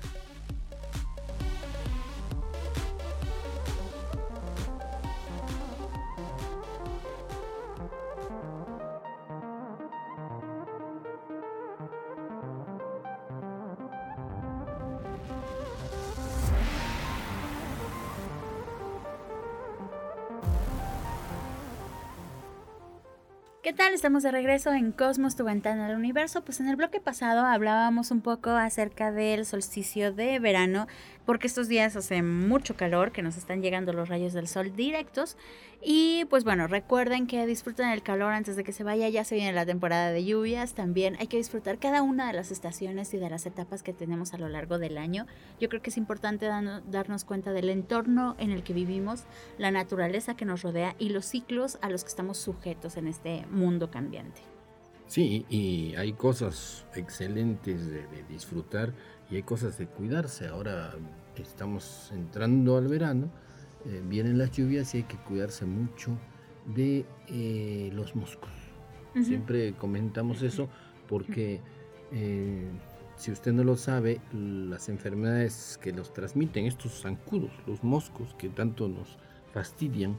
[23.71, 23.93] ¿Qué tal?
[23.93, 26.43] Estamos de regreso en Cosmos, tu ventana al universo.
[26.43, 30.88] Pues en el bloque pasado hablábamos un poco acerca del solsticio de verano,
[31.25, 35.38] porque estos días hace mucho calor, que nos están llegando los rayos del sol directos.
[35.84, 39.36] Y pues bueno, recuerden que disfruten el calor antes de que se vaya, ya se
[39.36, 43.17] viene la temporada de lluvias, también hay que disfrutar cada una de las estaciones y
[43.17, 45.25] de las etapas que tenemos a lo largo del año.
[45.60, 49.23] Yo creo que es importante darnos cuenta del entorno en el que vivimos,
[49.57, 53.45] la naturaleza que nos rodea y los ciclos a los que estamos sujetos en este
[53.49, 54.41] mundo cambiante.
[55.12, 58.93] Sí, y hay cosas excelentes de, disfrutar
[59.31, 60.47] y hay cosas de cuidarse.
[60.47, 60.93] Ahora
[61.37, 63.31] estamos entrando al verano
[63.85, 66.11] eh, vienen las lluvias y hay que cuidarse mucho
[66.75, 68.51] de eh, los moscos.
[69.23, 70.69] Siempre comentamos eso
[71.09, 71.59] porque
[72.13, 72.69] eh,
[73.17, 78.49] si usted no lo sabe, las enfermedades que los transmiten, estos zancudos, los moscos que
[78.49, 79.17] tanto nos
[79.51, 80.15] fastidian,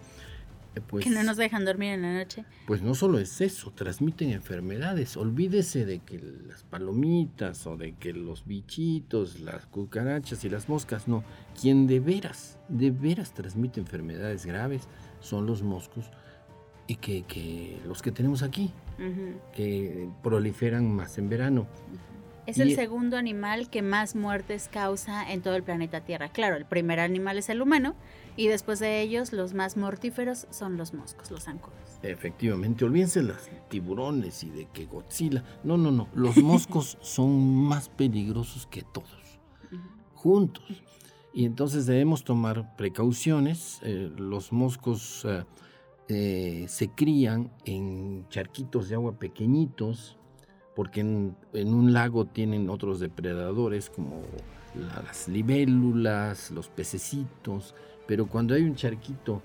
[0.80, 2.44] pues, que no nos dejan dormir en la noche.
[2.66, 5.16] Pues no solo es eso, transmiten enfermedades.
[5.16, 11.08] Olvídese de que las palomitas o de que los bichitos, las cucarachas y las moscas,
[11.08, 11.24] no.
[11.60, 14.88] Quien de veras, de veras transmite enfermedades graves
[15.20, 16.10] son los moscos
[16.86, 18.72] y que, los que tenemos aquí,
[19.54, 21.66] que proliferan más en verano.
[22.46, 26.28] Es el segundo animal que más muertes causa en todo el planeta Tierra.
[26.28, 27.94] Claro, el primer animal es el humano
[28.36, 31.76] y después de ellos los más mortíferos son los moscos, los zancudos.
[32.02, 35.44] Efectivamente, olvídense los tiburones y de que Godzilla.
[35.62, 36.08] No, no, no.
[36.14, 39.40] Los moscos son más peligrosos que todos,
[40.14, 40.64] juntos.
[41.34, 43.80] Y entonces debemos tomar precauciones.
[43.82, 45.44] Eh, los moscos eh,
[46.08, 50.18] eh, se crían en charquitos de agua pequeñitos
[50.74, 54.22] porque en, un lago tienen otros depredadores como
[54.74, 57.74] las libélulas, los pececitos,
[58.06, 59.42] pero cuando hay un charquito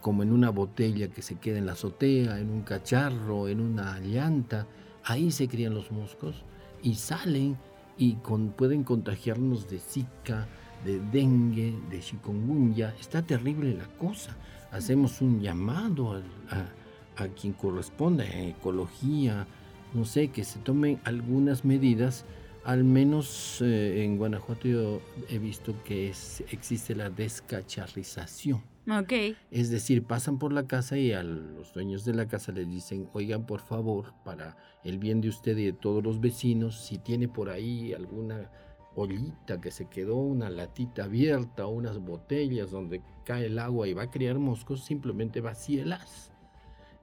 [0.00, 3.98] como en una botella que se queda en la azotea, en un cacharro, en una
[4.00, 4.66] llanta,
[5.04, 6.44] ahí se crían los moscos
[6.82, 7.56] y salen
[7.96, 8.16] y
[8.56, 10.48] pueden contagiarnos de zika,
[10.84, 12.94] de dengue, de chikungunya.
[12.98, 14.36] Está terrible la cosa.
[14.72, 19.46] Hacemos un llamado a, a quien corresponde, a ecología,
[19.94, 22.24] no sé, que se tomen algunas medidas.
[22.64, 28.62] Al menos eh, en Guanajuato yo he visto que existe la descacharrización.
[28.88, 29.12] Ok.
[29.50, 33.08] Es decir, pasan por la casa y a los dueños de la casa les dicen,
[33.12, 37.28] oigan, por favor, para el bien de usted y de todos los vecinos, si tiene
[37.28, 38.50] por ahí alguna
[38.94, 44.04] ollita que se quedó, una latita abierta, unas botellas donde cae el agua y va
[44.04, 46.32] a criar moscos, simplemente vacíelas.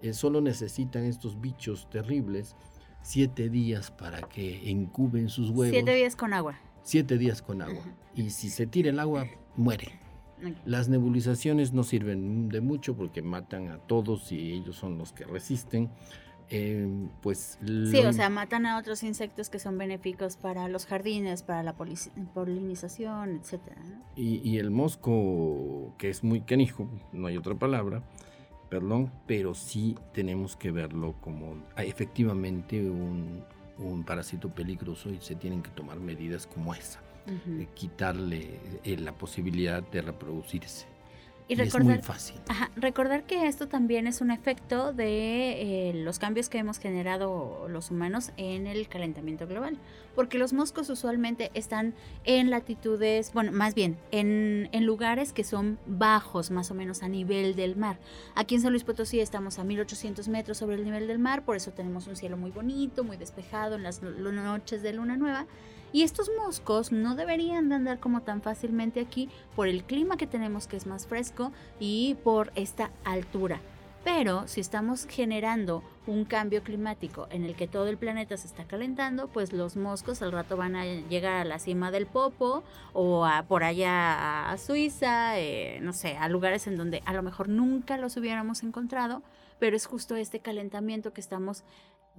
[0.01, 2.55] Eh, solo necesitan estos bichos terribles
[3.01, 5.69] siete días para que incuben sus huevos.
[5.71, 6.59] Siete días con agua.
[6.83, 7.83] Siete días con agua.
[8.15, 9.99] Y si se tira el agua, muere.
[10.65, 15.25] Las nebulizaciones no sirven de mucho porque matan a todos y ellos son los que
[15.25, 15.89] resisten.
[16.51, 17.59] em, pues...
[17.61, 21.75] Sí, o sea, matan a otros insectos que son benéficos para los jardines, para la
[21.75, 23.61] polinización, etc.
[24.15, 28.01] Y, y, el mosco, que es muy canijo, no hay otra palabra,
[28.69, 33.43] perdón, pero sí tenemos que verlo como ah, efectivamente un,
[33.79, 36.99] un parásito peligroso y se tienen que tomar medidas como esa,
[37.73, 40.87] quitarle eh, la posibilidad de reproducirse.
[41.49, 42.35] Y, recordar, es muy fácil.
[42.75, 47.89] recordar que esto también es un efecto de eh, los cambios que hemos generado los
[47.89, 49.75] humanos en el calentamiento global.
[50.13, 55.79] Porque los moscos usualmente están en latitudes, bueno, más bien en, en, lugares que son
[55.87, 57.97] bajos, más o menos a nivel del mar.
[58.35, 61.55] Aquí en San Luis Potosí estamos a 1800 metros sobre el nivel del mar, por
[61.55, 65.47] eso tenemos un cielo muy bonito, muy despejado en las noches de luna nueva.
[65.91, 70.27] Y estos moscos no deberían de andar como tan fácilmente aquí por el clima que
[70.27, 73.61] tenemos que es más fresco y por esta altura.
[74.03, 78.63] Pero si estamos generando un cambio climático en el que todo el planeta se está
[78.63, 83.25] calentando, pues los moscos al rato van a llegar a la cima del Popo o
[83.25, 87.49] a, por allá a Suiza, eh, no sé, a lugares en donde a lo mejor
[87.49, 89.21] nunca los hubiéramos encontrado,
[89.59, 91.63] pero es justo este calentamiento que estamos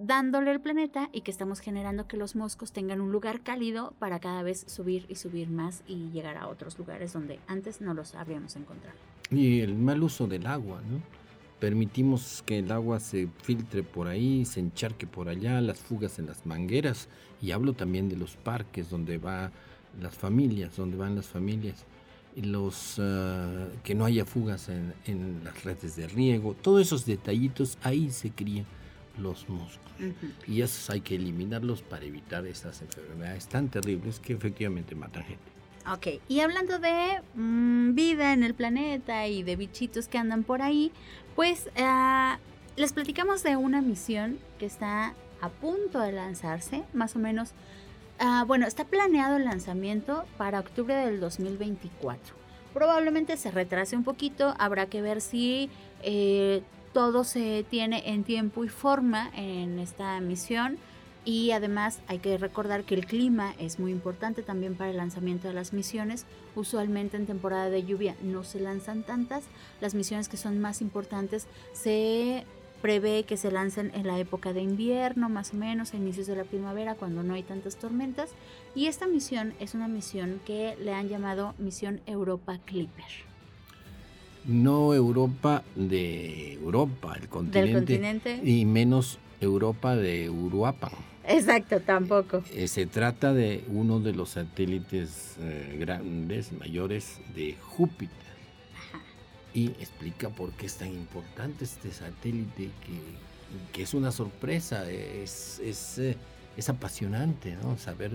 [0.00, 4.18] dándole el planeta y que estamos generando que los moscos tengan un lugar cálido para
[4.18, 8.14] cada vez subir y subir más y llegar a otros lugares donde antes no los
[8.14, 8.96] habríamos encontrado.
[9.30, 11.00] Y el mal uso del agua, ¿no?
[11.60, 16.26] Permitimos que el agua se filtre por ahí, se encharque por allá, las fugas en
[16.26, 17.08] las mangueras,
[17.42, 19.52] y hablo también de los parques donde van
[20.00, 21.84] las familias, donde van las familias,
[22.34, 27.04] y los ah, que no haya fugas en, en las redes de riego, todos esos
[27.04, 28.64] detallitos ahí se crían
[29.20, 29.92] los moscos.
[30.46, 35.50] Y esos hay que eliminarlos para evitar estas enfermedades tan terribles que efectivamente matan gente.
[35.90, 40.62] Ok, y hablando de mm, vida en el planeta y de bichitos que andan por
[40.62, 40.92] ahí,
[41.34, 42.38] pues ah,
[42.76, 47.52] les platicamos de una misión que está a punto de lanzarse, más o menos.
[48.18, 52.34] Ah, bueno, está planeado el lanzamiento para octubre del 2024.
[52.74, 55.70] Probablemente se retrase un poquito, habrá que ver si
[56.02, 60.78] eh, todo se tiene en tiempo y forma en esta misión
[61.24, 65.48] y además hay que recordar que el clima es muy importante también para el lanzamiento
[65.48, 66.24] de las misiones.
[66.54, 69.44] Usualmente en temporada de lluvia no se lanzan tantas.
[69.80, 72.46] Las misiones que son más importantes se
[72.80, 76.36] prevé que se lancen en la época de invierno, más o menos, a inicios de
[76.36, 78.30] la primavera, cuando no hay tantas tormentas.
[78.74, 83.29] Y esta misión es una misión que le han llamado Misión Europa Clipper
[84.44, 90.92] no Europa de Europa, el continente, y menos Europa de Uruapan.
[91.24, 92.42] Exacto, tampoco.
[92.52, 98.18] Eh, se trata de uno de los satélites eh, grandes, mayores de Júpiter.
[99.52, 102.70] Y explica por qué es tan importante este satélite,
[103.72, 106.16] que, es una sorpresa, es, es, eh,
[106.56, 107.76] es apasionante, ¿no?
[107.76, 108.12] Saber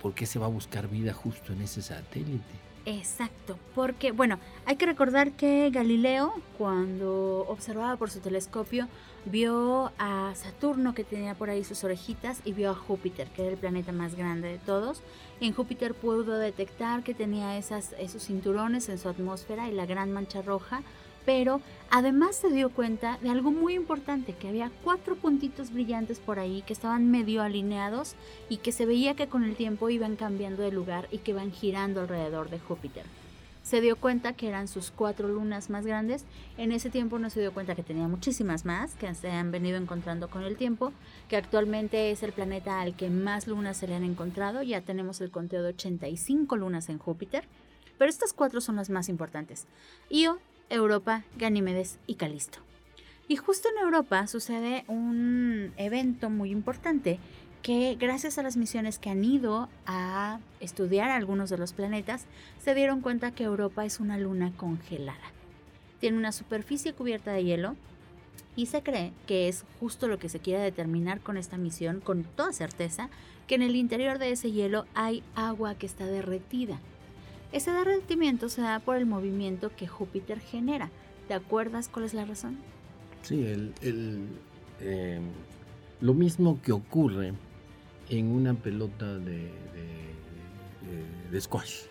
[0.00, 2.69] por qué se va a buscar vida justo en ese satélite.
[2.86, 8.88] Exacto, porque bueno, hay que recordar que Galileo cuando observaba por su telescopio
[9.26, 13.50] vio a Saturno que tenía por ahí sus orejitas y vio a Júpiter, que era
[13.52, 15.02] el planeta más grande de todos.
[15.42, 20.10] En Júpiter pudo detectar que tenía esas, esos cinturones en su atmósfera y la gran
[20.10, 20.82] mancha roja
[21.24, 26.38] pero además se dio cuenta de algo muy importante, que había cuatro puntitos brillantes por
[26.38, 28.14] ahí que estaban medio alineados
[28.48, 31.52] y que se veía que con el tiempo iban cambiando de lugar y que iban
[31.52, 33.04] girando alrededor de Júpiter.
[33.62, 36.24] Se dio cuenta que eran sus cuatro lunas más grandes.
[36.56, 39.76] En ese tiempo no se dio cuenta que tenía muchísimas más, que se han venido
[39.76, 40.92] encontrando con el tiempo,
[41.28, 44.62] que actualmente es el planeta al que más lunas se le han encontrado.
[44.62, 47.44] Ya tenemos el conteo de 85 lunas en Júpiter.
[48.00, 49.66] Pero estas cuatro son las más importantes.
[50.08, 50.38] Io,
[50.70, 52.60] Europa, Ganímedes y Calisto.
[53.28, 57.18] Y justo en Europa sucede un evento muy importante
[57.62, 62.24] que gracias a las misiones que han ido a estudiar algunos de los planetas,
[62.58, 65.32] se dieron cuenta que Europa es una luna congelada.
[66.00, 67.76] Tiene una superficie cubierta de hielo
[68.56, 72.24] y se cree que es justo lo que se quiere determinar con esta misión, con
[72.24, 73.10] toda certeza,
[73.46, 76.80] que en el interior de ese hielo hay agua que está derretida
[77.52, 80.90] ese derretimiento se da por el movimiento que Júpiter genera.
[81.28, 82.58] ¿Te acuerdas cuál es la razón?
[83.22, 83.72] Sí, el,
[84.80, 85.22] em,
[86.00, 87.34] lo mismo que ocurre
[88.08, 89.50] en una pelota de,
[91.30, 91.82] de, squash.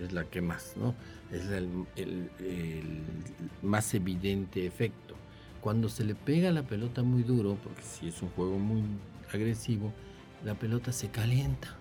[0.00, 0.94] Es la que más, ¿no?
[1.32, 3.02] Es el, el,
[3.62, 5.14] más evidente efecto.
[5.60, 8.82] Cuando se le pega la pelota muy duro, porque si es un juego muy
[9.32, 9.92] agresivo,
[10.44, 11.76] la pelota se calienta.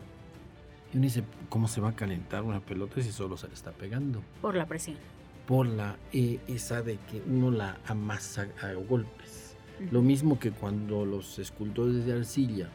[0.94, 3.72] Y uno dice, ¿cómo se va a calentar una pelota si solo se le está
[3.72, 4.22] pegando?
[4.42, 4.98] Por la presión.
[5.46, 9.56] Por la eh, esa de que uno la amasa a golpes.
[9.92, 12.70] Lo mismo que cuando los escultores de arcilla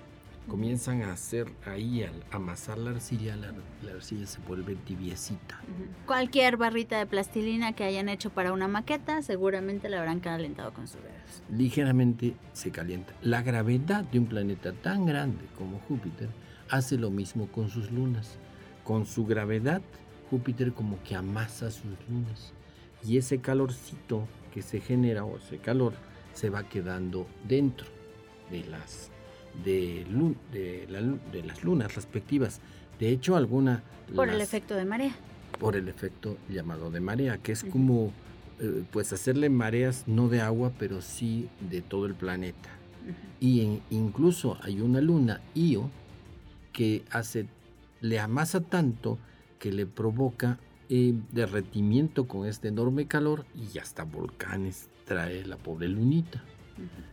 [0.46, 3.52] comienzan a hacer ahí, al amasar la arcilla, la,
[3.92, 5.60] arcilla se vuelve tibiecita.
[6.06, 10.86] Cualquier barrita de plastilina que hayan hecho para una maqueta, seguramente la habrán calentado con
[10.86, 11.42] sus dedos.
[11.50, 13.14] Ligeramente se calienta.
[13.22, 16.28] La gravedad de un planeta tan grande como Júpiter
[16.72, 18.38] hace lo mismo con sus lunas.
[18.82, 19.82] Con su gravedad,
[20.30, 22.52] Júpiter como que amasa sus lunas.
[23.06, 25.92] Y ese calorcito que se genera, o ese calor,
[26.32, 27.86] se va quedando dentro
[28.50, 29.10] de las
[29.64, 30.06] de,
[30.52, 32.60] de, las lunas respectivas.
[32.98, 33.82] De hecho, alguna...
[34.14, 35.14] Por el efecto de marea.
[35.60, 38.12] Por el efecto llamado de marea, que es como
[38.60, 42.70] eh, pues hacerle mareas no de agua, pero sí de todo el planeta.
[43.40, 45.90] Y incluso hay una luna, Io,
[46.72, 47.46] que hace,
[48.00, 49.18] le amasa tanto
[49.58, 50.58] que le provoca
[50.88, 56.42] eh, derretimiento con este enorme calor y hasta volcanes trae la pobre lunita.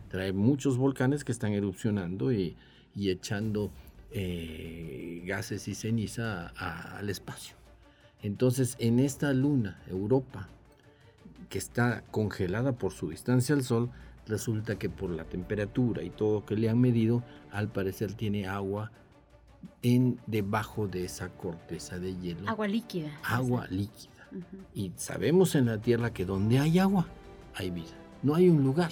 [0.08, 2.56] Trae muchos volcanes que están erupcionando y,
[2.96, 3.70] echando
[4.10, 7.56] eh, gases y ceniza al espacio.
[8.22, 10.48] Entonces, en esta luna, Europa,
[11.48, 13.90] que está congelada por su distancia al Sol,
[14.26, 18.92] resulta que por la temperatura y todo que le han medido, al parecer tiene agua
[19.82, 22.48] en debajo de esa corteza de hielo.
[22.48, 23.10] Agua líquida.
[23.22, 24.10] Agua líquida.
[24.74, 27.06] Y sabemos en la Tierra que donde hay agua,
[27.54, 27.96] hay vida.
[28.22, 28.90] No hay un lugar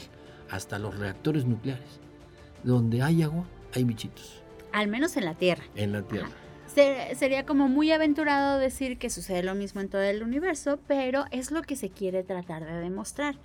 [0.51, 2.01] hasta los reactores nucleares.
[2.65, 3.45] Donde hay agua,
[3.75, 4.43] hay bichitos.
[4.73, 5.65] Al menos en la Tierra.
[5.75, 6.29] En la Tierra.
[7.15, 11.51] sería como muy aventurado decir que sucede lo mismo en todo el universo, pero es
[11.51, 13.37] lo que se quiere tratar de demostrar.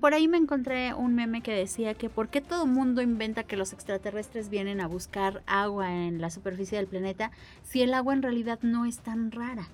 [0.00, 3.56] Por ahí me encontré un meme que decía que por qué todo mundo inventa que
[3.56, 7.30] los extraterrestres vienen a buscar agua en la superficie del planeta
[7.62, 9.68] si el agua en realidad no es tan rara.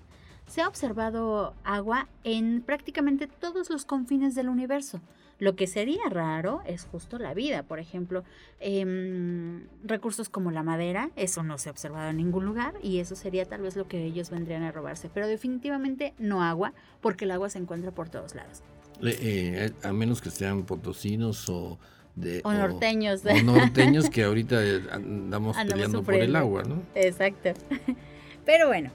[0.46, 5.00] Se ha observado agua en prácticamente todos los confines del universo.
[5.38, 8.24] Lo que sería raro es justo la vida, por ejemplo,
[8.58, 13.14] em, recursos como la madera, eso no se ha observado en ningún lugar y eso
[13.14, 17.30] sería tal vez lo que ellos vendrían a robarse, pero definitivamente no agua, porque el
[17.30, 18.62] agua se encuentra por todos lados.
[19.02, 21.78] Eh, a menos que sean potosinos o...
[22.16, 23.22] De, o norteños.
[23.24, 26.82] O, norteños que ahorita andamos, peleando por el agua, ¿no?
[26.96, 27.50] Exacto.
[28.44, 28.90] Pero bueno,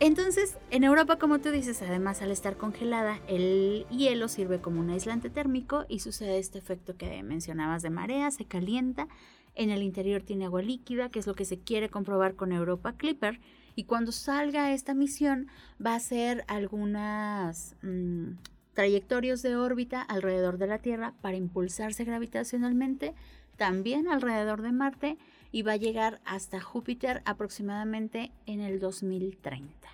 [0.00, 4.90] entonces, en Europa, como tú dices, además al estar congelada, el hielo sirve como un
[4.90, 9.08] aislante térmico y sucede este efecto que mencionabas de marea, se calienta,
[9.54, 12.94] en el interior tiene agua líquida, que es lo que se quiere comprobar con Europa
[12.96, 13.40] Clipper,
[13.74, 15.48] y cuando salga esta misión
[15.84, 18.30] va a hacer algunas mm,
[18.78, 23.12] trayectorias de órbita alrededor de la Tierra para impulsarse gravitacionalmente,
[23.56, 25.18] también alrededor de Marte,
[25.50, 29.88] y va a llegar hasta Júpiter aproximadamente en el 2030.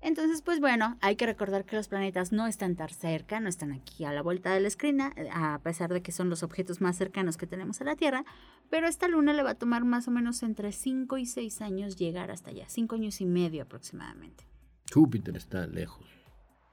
[0.00, 3.72] Entonces, pues bueno, hay que recordar que los planetas no están tan cerca, no están
[3.72, 6.96] aquí a la vuelta de la esquina, a pesar de que son los objetos más
[6.96, 8.24] cercanos que tenemos a la Tierra,
[8.70, 11.96] pero esta luna le va a tomar más o menos entre 5 y 6 años
[11.96, 14.46] llegar hasta allá, 5 años y medio aproximadamente.
[14.90, 16.19] Júpiter está lejos.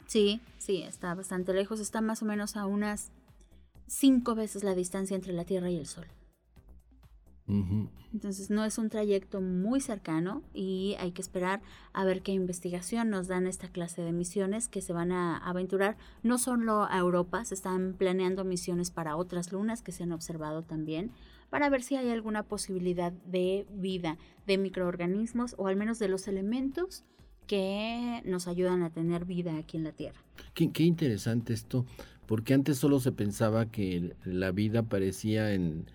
[0.07, 3.11] Sí, sí, está bastante lejos, está más o menos a unas
[3.87, 6.07] 5 veces la distancia entre la Tierra y el Sol.
[8.13, 11.61] Entonces no es un trayecto muy cercano y hay que esperar
[11.93, 15.97] a ver qué investigación nos dan esta clase de misiones que se van a aventurar
[16.23, 20.63] no solo a Europa, se están planeando misiones para otras lunas que se han observado
[20.63, 21.11] también
[21.49, 26.27] para ver si hay alguna posibilidad de vida de microorganismos o al menos de los
[26.27, 27.05] elementos
[27.47, 30.19] que nos ayudan a tener vida aquí en la Tierra.
[30.53, 31.85] Qué, qué interesante esto,
[32.25, 35.87] porque antes solo se pensaba que la vida aparecía en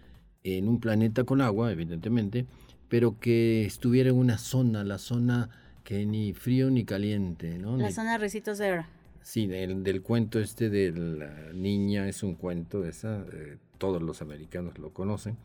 [0.44, 2.46] en un planeta con agua, evidentemente,
[2.88, 5.50] pero que estuviera en una zona, la zona
[5.84, 7.76] que ni frío ni caliente, ¿no?
[7.76, 8.86] La zona de Recitos de Oro.
[9.22, 14.20] Sí, del, del, cuento este de la niña, es un cuento, esa, eh, todos los
[14.20, 15.36] americanos lo conocen,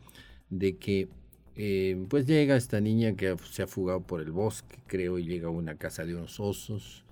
[0.50, 1.08] de que
[1.58, 5.48] eh, pues llega esta niña que se ha fugado por el bosque, creo, y llega
[5.48, 7.04] a una casa de unos osos,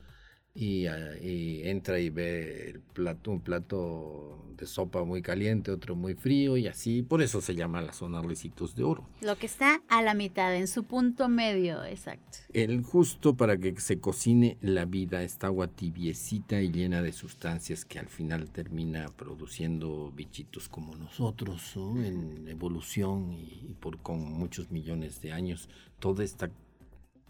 [0.57, 6.15] Ah, y, entra y ve el plato, un plato de sopa muy caliente, otro muy
[6.15, 9.07] frío y así, por eso se llama la zona Ricitos de Oro.
[9.21, 12.39] Lo que está a la mitad, en su punto medio, exacto.
[12.55, 17.85] El justo para que se cocine la vida, esta agua tibiecita y llena de sustancias
[17.85, 25.21] que al final termina produciendo bichitos como nosotros, en evolución y, por con muchos millones
[25.21, 26.51] de años, toda esta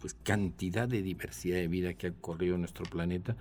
[0.00, 3.36] pues cantidad de diversidad de vida que ha ocurrido en nuestro planeta,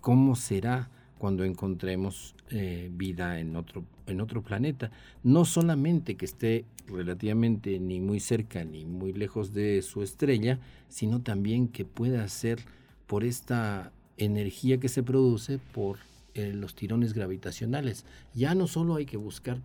[0.00, 4.90] ¿cómo será cuando encontremos eh, vida en otro, en otro planeta?
[5.22, 11.20] No solamente que esté relativamente ni muy cerca ni muy lejos de su estrella, sino
[11.20, 12.60] también que pueda ser
[13.06, 15.98] por esta energía que se produce por
[16.34, 18.04] eh, los tirones gravitacionales.
[18.34, 19.60] Ya no solo hay que buscar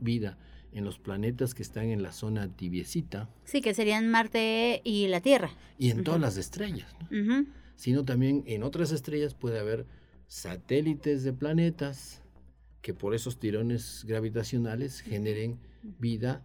[0.00, 0.36] vida
[0.72, 3.28] en los planetas que están en la zona tibiecita.
[3.44, 5.50] Sí, que serían Marte y la Tierra.
[5.78, 6.94] Y en todas las estrellas,
[7.76, 9.86] sino también en otras estrellas puede haber
[10.26, 12.22] satélites de planetas
[12.82, 15.58] que por esos tirones gravitacionales generen
[15.98, 16.42] vida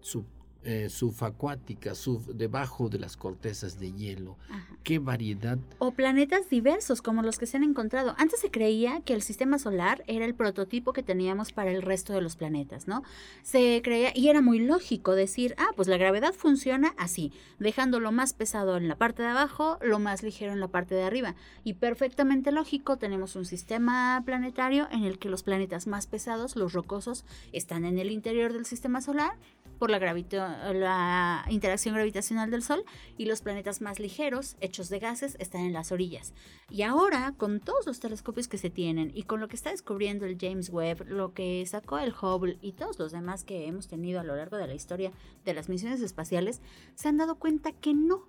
[0.00, 0.26] sub
[0.68, 1.92] eh, subacuática,
[2.34, 4.36] debajo de las cortezas de hielo.
[4.82, 5.58] Qué variedad.
[5.78, 8.16] O planetas diversos como los que se han encontrado.
[8.18, 12.14] Antes se creía que el sistema solar era el prototipo que teníamos para el resto
[12.14, 13.04] de los planetas, ¿no?
[13.44, 18.10] Se creía, y era muy lógico decir, ah, pues la gravedad funciona así, dejando lo
[18.10, 21.36] más pesado en la parte de abajo, lo más ligero en la parte de arriba.
[21.62, 26.72] Y perfectamente lógico, tenemos un sistema planetario en el que los planetas más pesados, los
[26.72, 29.36] rocosos, están en el interior del sistema solar
[29.78, 32.84] por la, la interacción gravitacional del Sol
[33.16, 36.32] y los planetas más ligeros, hechos de gases, están en las orillas.
[36.70, 40.26] Y ahora, con todos los telescopios que se tienen y con lo que está descubriendo
[40.26, 44.20] el James Webb, lo que sacó el Hubble y todos los demás que hemos tenido
[44.20, 45.12] a lo largo de la historia
[45.44, 46.60] de las misiones espaciales,
[46.94, 48.28] se han dado cuenta que no.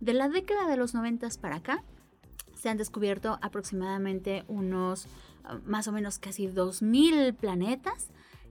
[0.00, 1.84] De la década de los 90 para acá,
[2.54, 5.06] se han descubierto aproximadamente unos
[5.44, 8.08] ah, más o menos casi 2.000 planetas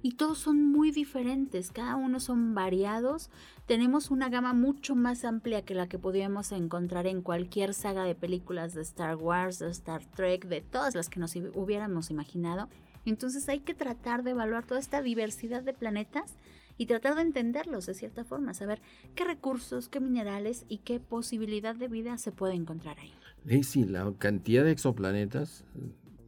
[0.07, 3.29] y todos son muy diferentes, cada uno son variados.
[3.65, 8.15] Tenemos una gama mucho más amplia que la que podíamos encontrar en cualquier saga de
[8.15, 12.69] películas de Star Wars, de Star Trek, de todas las que nos hubiéramos imaginado.
[13.03, 16.35] Entonces hay que tratar de evaluar toda esta diversidad de planetas
[16.77, 18.81] y tratar de entenderlos de cierta forma, saber
[19.13, 23.61] qué recursos, qué minerales y qué posibilidad de vida se puede encontrar ahí.
[23.61, 25.65] Sí, la cantidad de exoplanetas,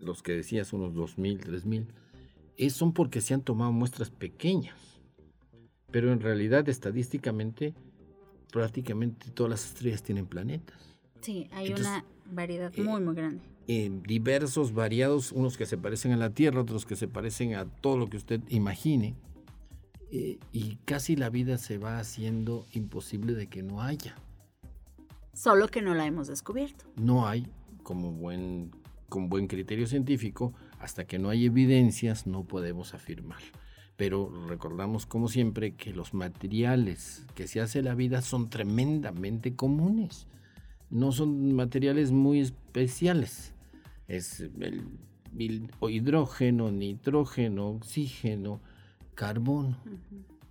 [0.02, 1.86] los que decías, unos 2.000, 3.000,
[2.68, 4.76] son porque se han tomado muestras pequeñas.
[5.92, 7.74] Pero en realidad, estadísticamente,
[8.52, 10.78] prácticamente todas las estrellas tienen planetas.
[11.22, 13.42] Sí, hay una variedad eh, muy, muy grande.
[13.68, 17.98] diversos, variados, unos que se parecen a la Tierra, otros que se parecen a todo
[17.98, 19.16] lo que usted imagine.
[20.12, 24.16] Eh, y casi la vida se va haciendo imposible de que no haya.
[25.34, 26.86] Solo que no la hemos descubierto.
[26.96, 27.48] No hay,
[27.84, 28.72] como buen,
[29.08, 33.42] con buen criterio científico, hasta que no hay evidencias no podemos afirmar.
[33.98, 40.28] Pero recordamos como siempre que los materiales que se hace la vida son tremendamente comunes.
[40.90, 43.54] No son materiales muy especiales.
[44.08, 44.88] Es el,
[45.38, 48.62] hidrógeno, nitrógeno, oxígeno,
[49.16, 49.78] carbono.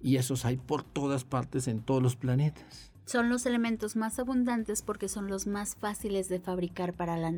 [0.02, 2.92] Y esos hay por todas partes en todos los planetas.
[3.08, 7.30] Son los elementos más abundantes porque son los más fáciles de fabricar para la,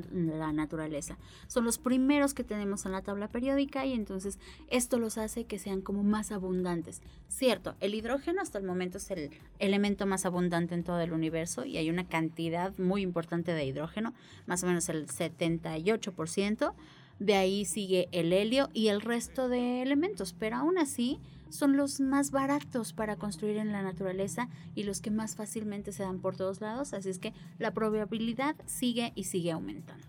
[0.52, 1.16] naturaleza.
[1.46, 5.60] Son los primeros que tenemos en la tabla periódica y entonces esto los hace que
[5.60, 7.02] sean como más abundantes.
[7.28, 11.64] Cierto, el hidrógeno hasta el momento es el elemento más abundante en todo el universo
[11.64, 14.12] y hay una cantidad muy importante de hidrógeno,
[14.46, 16.74] más o menos el 78%.
[17.20, 22.00] De ahí sigue el helio y el resto de elementos, pero aún así son los
[22.00, 26.36] más baratos para construir en la naturaleza y los que más fácilmente se dan por
[26.36, 30.06] todos lados, así es que la probabilidad sigue y sigue aumentando.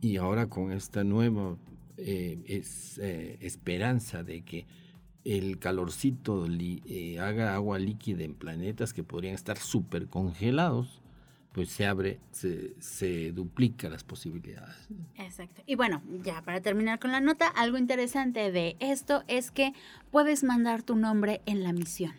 [0.00, 1.56] Y ahora con esta nueva
[1.96, 2.62] eh,
[2.98, 4.66] eh, esperanza de que
[5.24, 10.99] el calorcito eh, haga agua líquida en planetas que podrían estar súper congelados,
[11.52, 14.88] pues se abre, se, se duplica las posibilidades.
[15.16, 15.62] Exacto.
[15.66, 19.72] Y bueno, ya para terminar con la nota, algo interesante de esto es que
[20.10, 22.14] puedes mandar tu nombre en la misión.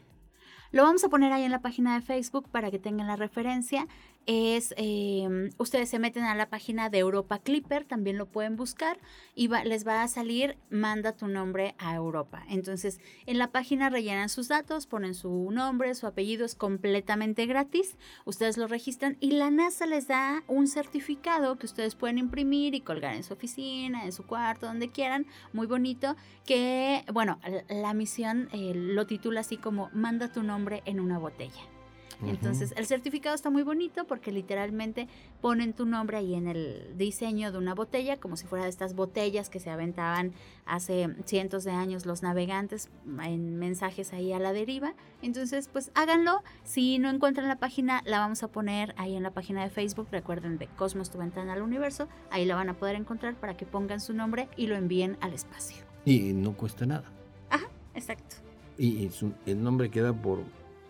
[0.71, 3.87] Lo vamos a poner ahí en la página de Facebook para que tengan la referencia
[4.25, 8.99] es, em, ustedes se meten a la página de Europa Clipper, también lo pueden buscar
[9.35, 12.43] y les va a salir, manda tu nombre a Europa.
[12.49, 17.97] Entonces, en la página rellenan sus datos, ponen su nombre, su apellido, es completamente gratis,
[18.25, 22.81] ustedes lo registran y la NASA les da un certificado que ustedes pueden imprimir y
[22.81, 26.15] colgar en su oficina, en su cuarto, donde quieran, muy bonito,
[26.45, 31.80] que, bueno, la misión eh, lo titula así como, manda tu nombre en una botella.
[32.25, 35.07] Entonces, el certificado está muy bonito porque literalmente
[35.41, 38.95] ponen tu nombre ahí en el diseño de una botella, como si fuera de estas
[38.95, 40.33] botellas que se aventaban
[40.65, 42.89] hace cientos de años los navegantes
[43.23, 44.93] en mensajes ahí a la deriva.
[45.21, 46.43] Entonces, pues háganlo.
[46.63, 50.07] Si no encuentran la página, la vamos a poner ahí en la página de Facebook.
[50.11, 52.07] Recuerden de Cosmos, tu ventana al universo.
[52.29, 55.33] Ahí la van a poder encontrar para que pongan su nombre y lo envíen al
[55.33, 55.83] espacio.
[56.05, 57.05] Y no cuesta nada.
[57.49, 58.37] Ajá, exacto.
[58.77, 59.09] Y
[59.45, 60.43] el nombre queda por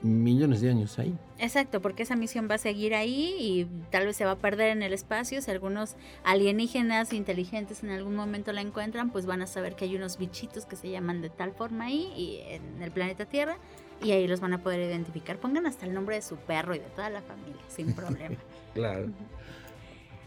[0.03, 1.15] millones de años ahí.
[1.37, 4.69] Exacto, porque esa misión va a seguir ahí y tal vez se va a perder
[4.69, 5.41] en el espacio.
[5.41, 9.95] Si algunos alienígenas inteligentes en algún momento la encuentran, pues van a saber que hay
[9.95, 13.57] unos bichitos que se llaman de tal forma ahí y en el planeta Tierra
[14.03, 15.37] y ahí los van a poder identificar.
[15.37, 18.37] Pongan hasta el nombre de su perro y de toda la familia, sin problema.
[18.73, 19.09] claro.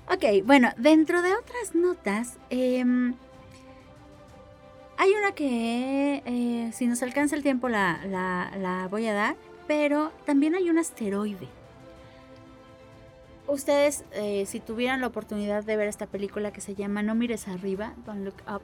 [0.07, 3.15] Ok, bueno, dentro de otras notas, em,
[4.97, 9.37] Hay una que, eh, si nos alcanza el tiempo, la, la voy a dar,
[9.67, 11.49] pero también hay un asteroide.
[13.47, 17.47] Ustedes, eh, si tuvieran la oportunidad de ver esta película que se llama No mires
[17.47, 18.63] arriba, Don't Look Up,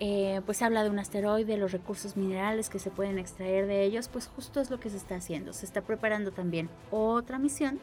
[0.00, 4.08] eh, pues habla de un asteroide, los recursos minerales que se pueden extraer de ellos,
[4.08, 5.52] pues justo es lo que se está haciendo.
[5.52, 7.78] Se está preparando también otra misión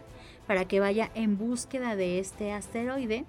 [0.46, 3.24] para que vaya en búsqueda de este asteroide.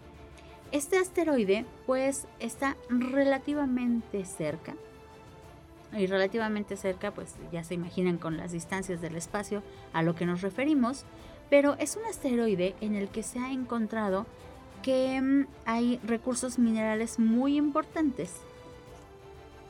[0.72, 4.74] Este asteroide pues está relativamente cerca.
[5.92, 9.62] Y relativamente cerca, pues ya se imaginan con las distancias del espacio
[9.92, 11.04] a lo que nos referimos
[11.50, 14.24] pero es un asteroide en el que se ha encontrado
[14.82, 18.36] que mm, hay recursos minerales muy importantes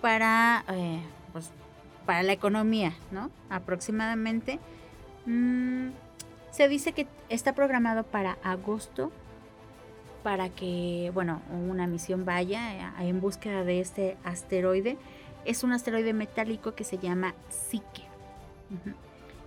[0.01, 1.01] para, eh,
[1.33, 1.51] pues,
[2.07, 3.31] para la economía, ¿no?
[3.49, 4.61] Aproximadamente.
[5.27, 5.89] Mm,
[6.53, 9.11] se dice que está programado para agosto
[10.23, 14.99] para que, bueno, una misión vaya eh, en búsqueda de este asteroide.
[15.45, 18.05] Es un asteroide metálico que se llama Psique.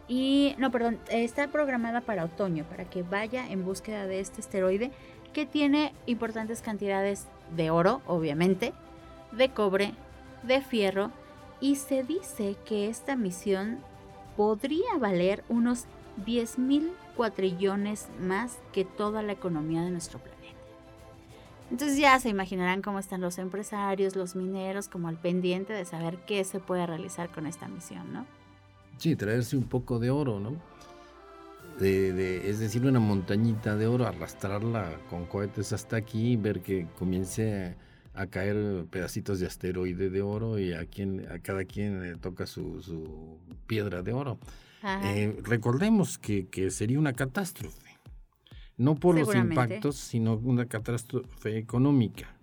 [0.08, 4.92] Y, no, perdón, está programada para otoño, para que vaya en búsqueda de este asteroide
[5.34, 7.26] que tiene importantes cantidades
[7.56, 8.74] de oro, obviamente,
[9.32, 9.94] de cobre,
[10.44, 11.12] de fierro,
[11.60, 13.80] y se dice que esta misión
[14.36, 15.86] podría valer unos
[16.26, 20.33] 10 mil cuatrillones más que toda la economía de nuestro planeta.
[21.74, 26.20] Entonces ya se imaginarán cómo están los empresarios, los mineros, como al pendiente de saber
[26.28, 28.28] qué se puede realizar con esta misión, ¿no?
[29.00, 30.62] Sí, traerse un poco de oro, ¿no?
[31.80, 37.76] De, es decir, una montañita de oro, arrastrarla con cohetes hasta aquí, ver que comience
[38.14, 42.46] a, caer pedacitos de asteroide de oro y a, quien, a cada quien le toca
[42.46, 44.38] su, piedra de oro.
[45.06, 47.83] Eh, recordemos que, que, sería una catástrofe,
[48.78, 52.34] no por los impactos, sino una catástrofe económica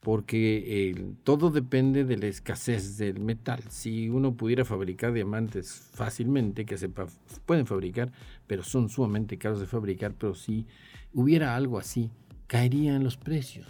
[0.00, 3.62] porque todo depende de la escasez del metal.
[3.68, 8.10] Si uno pudiera fabricar diamantes fácilmente, que se pueden fabricar,
[8.46, 10.66] pero son sumamente caros de fabricar, pero si
[11.12, 12.10] hubiera algo así,
[12.46, 13.66] caerían los precios.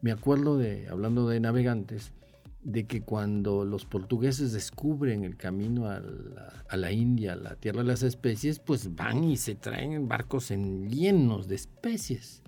[0.00, 2.14] Me acuerdo de, hablando de navegantes,
[2.62, 7.56] de que cuando los portugueses descubren el camino a la, a la, India, a la
[7.56, 12.42] tierra de las especies, pues van y se traen barcos en llenos de especies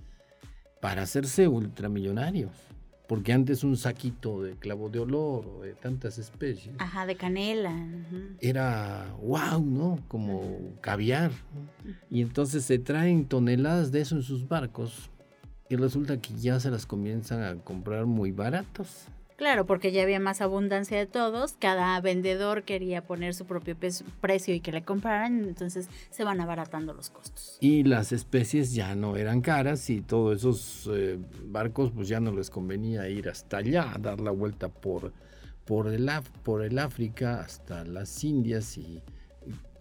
[0.80, 2.50] para hacerse ultramillonarios
[3.12, 6.74] porque antes un saquito de clavo de olor o de tantas especies.
[6.78, 7.70] Ajá, de canela.
[8.40, 9.98] Era wow, ¿no?
[10.08, 11.30] Como caviar.
[12.10, 15.10] Y entonces se traen toneladas de eso en sus barcos
[15.68, 19.04] y resulta que ya se las comienzan a comprar muy baratos.
[19.42, 23.76] Claro, porque ya había más abundancia de todos, cada vendedor quería poner su propio
[24.20, 27.56] precio y que le compraran, entonces se van abaratando los costos.
[27.58, 32.30] Y las especies ya no eran caras y todos esos eh, barcos pues ya no
[32.30, 35.12] les convenía ir hasta allá, dar la vuelta por,
[35.64, 36.08] por, el,
[36.78, 39.02] África hasta las Indias y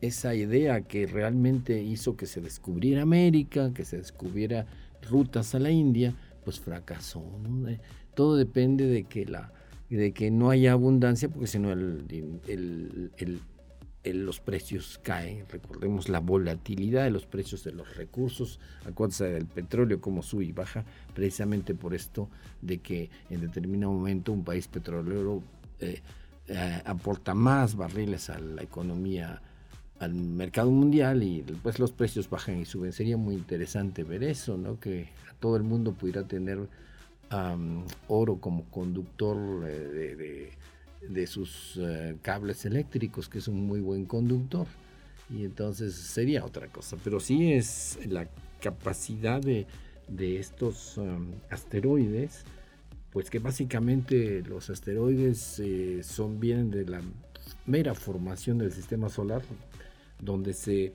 [0.02, 4.66] esa idea que realmente hizo que se descubriera América, que se descubriera
[5.08, 7.24] rutas a la India, pues fracasó.
[7.44, 7.70] ¿no?
[8.16, 9.52] Todo depende de que, la,
[9.90, 11.74] de que no haya abundancia, porque si no
[14.04, 15.46] los precios caen.
[15.50, 20.52] Recordemos la volatilidad de los precios de los recursos, acuérdense del petróleo, como sube y
[20.52, 22.30] baja, precisamente por esto
[22.62, 25.44] de que en determinado momento un país petrolero
[25.80, 26.02] eh,
[26.48, 29.42] eh, aporta más barriles a la economía
[30.00, 32.92] al mercado mundial y después los precios bajan y suben.
[32.92, 34.80] Sería muy interesante ver eso, ¿no?
[34.80, 35.10] Que
[35.40, 36.68] todo el mundo pudiera tener
[38.08, 40.52] oro como conductor eh,
[41.08, 44.68] de, sus eh, cables eléctricos, que es un muy buen conductor.
[45.30, 46.98] Y entonces sería otra cosa.
[47.04, 48.28] Pero sí es la
[48.60, 49.66] capacidad de,
[50.18, 51.00] estos
[51.50, 52.44] asteroides,
[53.12, 57.02] pues que básicamente los asteroides eh, son vienen de la
[57.66, 59.42] mera formación del sistema solar,
[60.20, 60.92] donde se,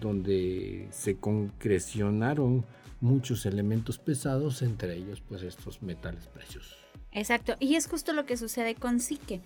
[0.00, 2.64] donde se concrecionaron
[3.00, 6.76] muchos elementos pesados, entre ellos pues estos metales preciosos.
[7.12, 9.40] Exacto, y es justo lo que sucede con Psique.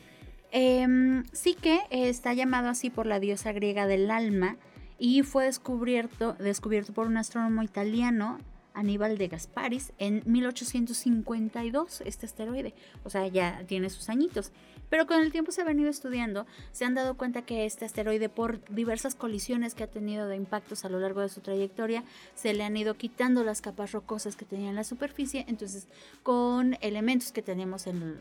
[0.51, 4.57] Eh, Psique está llamado así por la diosa griega del alma
[4.99, 8.39] y fue descubierto, descubierto por un astrónomo italiano
[8.75, 12.75] Aníbal de Gasparis en 1852, este asteroide.
[13.05, 14.53] O sea, ya tiene sus añitos.
[14.91, 18.29] Pero con el tiempo se ha venido estudiando, se han dado cuenta que este asteroide,
[18.29, 22.05] por diversas colisiones que ha tenido de impactos a lo largo de su trayectoria,
[22.35, 25.47] se le han ido quitando las capas rocosas que tenía en la superficie.
[25.49, 25.89] Entonces,
[26.23, 28.21] con elementos que tenemos en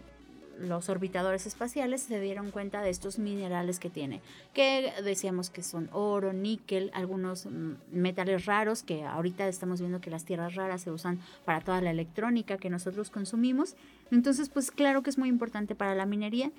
[0.61, 4.21] los orbitadores espaciales se dieron cuenta de estos minerales que tiene,
[4.53, 10.09] que decíamos que son oro, níquel, algunos mm, metales raros, que ahorita estamos viendo que
[10.09, 13.75] las tierras raras se usan para toda la electrónica que nosotros consumimos.
[14.11, 16.51] Entonces, pues claro que es muy importante para la minería.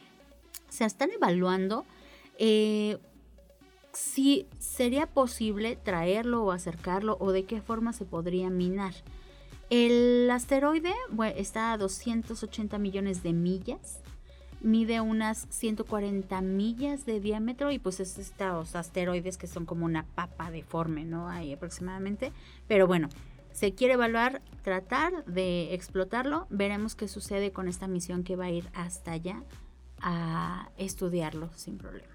[0.69, 1.85] Se están evaluando
[2.39, 2.99] eh,
[3.93, 8.95] si sería posible traerlo o acercarlo o de qué forma se podría minar.
[9.71, 10.93] El asteroide
[11.37, 14.01] está a 280 millones de millas,
[14.61, 20.05] mide unas 140 millas de diámetro y pues es estos asteroides que son como una
[20.15, 21.29] papa deforme, ¿no?
[21.29, 22.33] Ahí aproximadamente.
[22.69, 23.09] Pero bueno,
[23.53, 26.47] se quiere evaluar, tratar de explotarlo.
[26.51, 29.43] Veremos qué sucede con esta misión que va a ir hasta allá
[30.01, 32.15] a estudiarlo sin problema.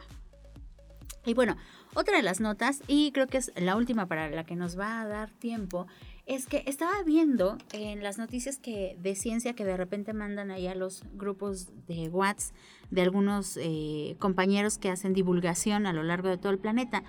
[1.26, 1.58] Y bueno,
[1.94, 5.02] otra de las notas, y creo que es la última para la que nos va
[5.02, 5.86] a dar tiempo,
[6.28, 10.68] es que estaba viendo en las noticias que de ciencia que de repente mandan ahí
[10.68, 12.54] a los grupos de WhatsApp
[12.92, 17.04] de algunos eh, compañeros que hacen divulgación a lo largo de todo el planeta,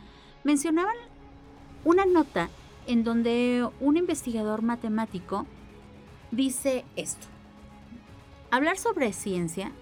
[0.44, 0.94] mencionaban
[1.84, 2.48] una nota
[2.86, 5.46] en donde un investigador matemático
[6.30, 7.26] dice esto.
[8.52, 9.72] Hablar sobre ciencia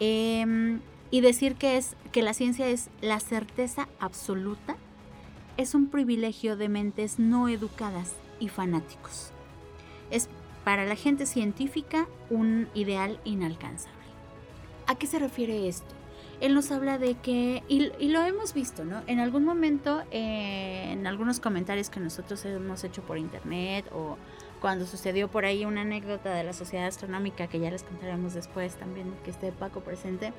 [0.00, 0.80] em,
[1.10, 4.76] y decir que es que la ciencia es la certeza absoluta
[5.56, 9.30] es un privilegio de mentes no educadas y fanáticos.
[10.10, 10.28] Es
[10.64, 13.98] para la gente científica un ideal inalcanzable.
[14.86, 15.94] ¿A qué se refiere esto?
[16.40, 19.02] Él nos habla de que, y, lo hemos visto, ¿no?
[19.06, 24.16] En algún momento, en algunos comentarios que nosotros hemos hecho por internet o
[24.60, 28.74] cuando sucedió por ahí una anécdota de la Sociedad Astronómica que ya les contaremos después
[28.76, 30.32] también que esté Paco presente,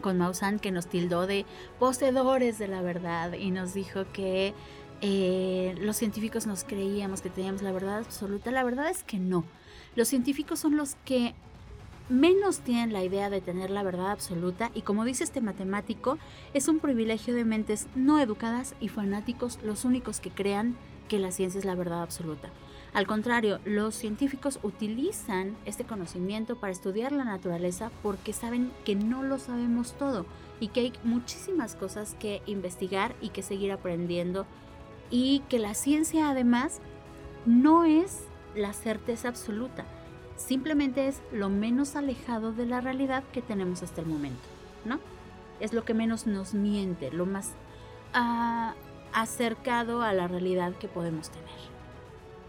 [0.00, 1.44] con Maussan que nos tildó de
[1.78, 4.54] poseedores de la verdad y nos dijo que
[5.00, 8.50] eh, los científicos nos creíamos que teníamos la verdad absoluta.
[8.50, 9.44] La verdad es que no.
[9.94, 11.34] Los científicos son los que
[12.08, 16.18] menos tienen la idea de tener la verdad absoluta y como dice este matemático,
[16.54, 20.76] es un privilegio de mentes no educadas y fanáticos los únicos que crean
[21.08, 22.50] que la ciencia es la verdad absoluta.
[22.92, 29.22] Al contrario, los científicos utilizan este conocimiento para estudiar la naturaleza porque saben que no
[29.22, 30.24] lo sabemos todo
[30.60, 34.46] y que hay muchísimas cosas que investigar y que seguir aprendiendo
[35.10, 36.80] y que la ciencia además
[37.44, 39.84] no es la certeza absoluta,
[40.36, 44.42] simplemente es lo menos alejado de la realidad que tenemos hasta el momento,
[44.84, 44.98] ¿no?
[45.60, 47.52] Es lo que menos nos miente, lo más
[48.12, 48.74] ah,
[49.12, 51.46] acercado a la realidad que podemos tener.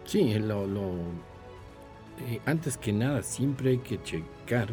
[0.05, 0.65] Sí, lo,
[2.27, 4.69] eh, antes que nada siempre hay que checar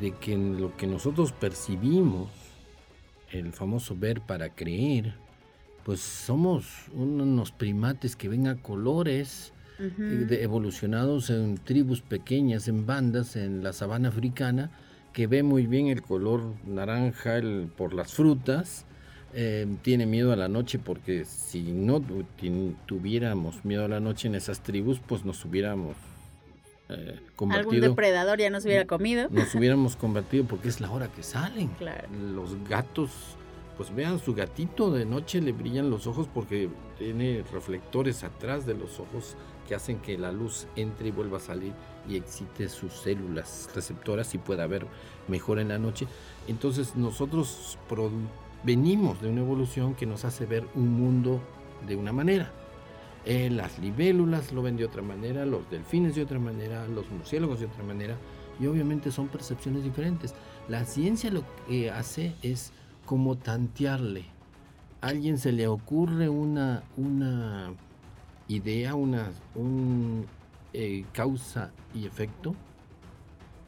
[0.00, 2.30] de que en lo que nosotros percibimos,
[3.30, 5.14] el famoso ver para creer,
[5.84, 13.36] pues somos unos primates que ven a colores, eh, evolucionados en tribus pequeñas, en bandas,
[13.36, 14.70] en la sabana africana,
[15.12, 17.40] que ve muy bien el color naranja
[17.76, 18.86] por las frutas,
[19.34, 22.00] eh, tiene miedo a la noche porque si no
[22.86, 25.96] tuviéramos miedo a la noche en esas tribus, pues nos hubiéramos
[26.88, 27.72] eh, convertido.
[27.72, 29.28] Algún depredador ya nos hubiera comido.
[29.30, 31.70] Nos hubiéramos convertido porque es la hora que salen.
[32.34, 33.10] Los gatos
[33.76, 36.68] pues vean su gatito de noche le brillan los ojos porque
[36.98, 39.36] tiene reflectores atrás de los ojos
[39.68, 41.72] que hacen que la luz entre y vuelva a salir
[42.08, 44.86] y excite sus células receptoras y pueda ver
[45.26, 46.06] mejor en la noche.
[46.48, 47.78] Entonces nosotros
[48.62, 51.40] venimos de una evolución que nos hace ver un mundo
[51.86, 52.52] de una manera.
[53.24, 57.60] Eh, las libélulas lo ven de otra manera, los delfines de otra manera, los murciélagos
[57.60, 58.18] de otra manera
[58.60, 60.34] y obviamente son percepciones diferentes.
[60.68, 62.72] La ciencia lo que hace es
[63.04, 64.24] como tantearle.
[65.00, 67.74] Alguien se le ocurre una, una
[68.48, 70.26] idea, una un,
[70.72, 72.54] eh, causa y efecto,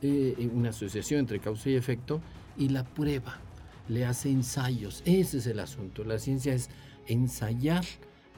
[0.02, 2.20] eh, una asociación entre causa y efecto,
[2.56, 3.38] y la prueba,
[3.88, 5.02] le hace ensayos.
[5.04, 6.04] Ese es el asunto.
[6.04, 6.70] La ciencia es
[7.06, 7.84] ensayar,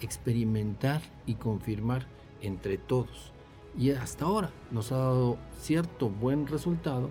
[0.01, 2.07] experimentar y confirmar
[2.43, 3.33] entre todos.
[3.79, 7.11] Y hasta ahora nos ha dado cierto buen resultado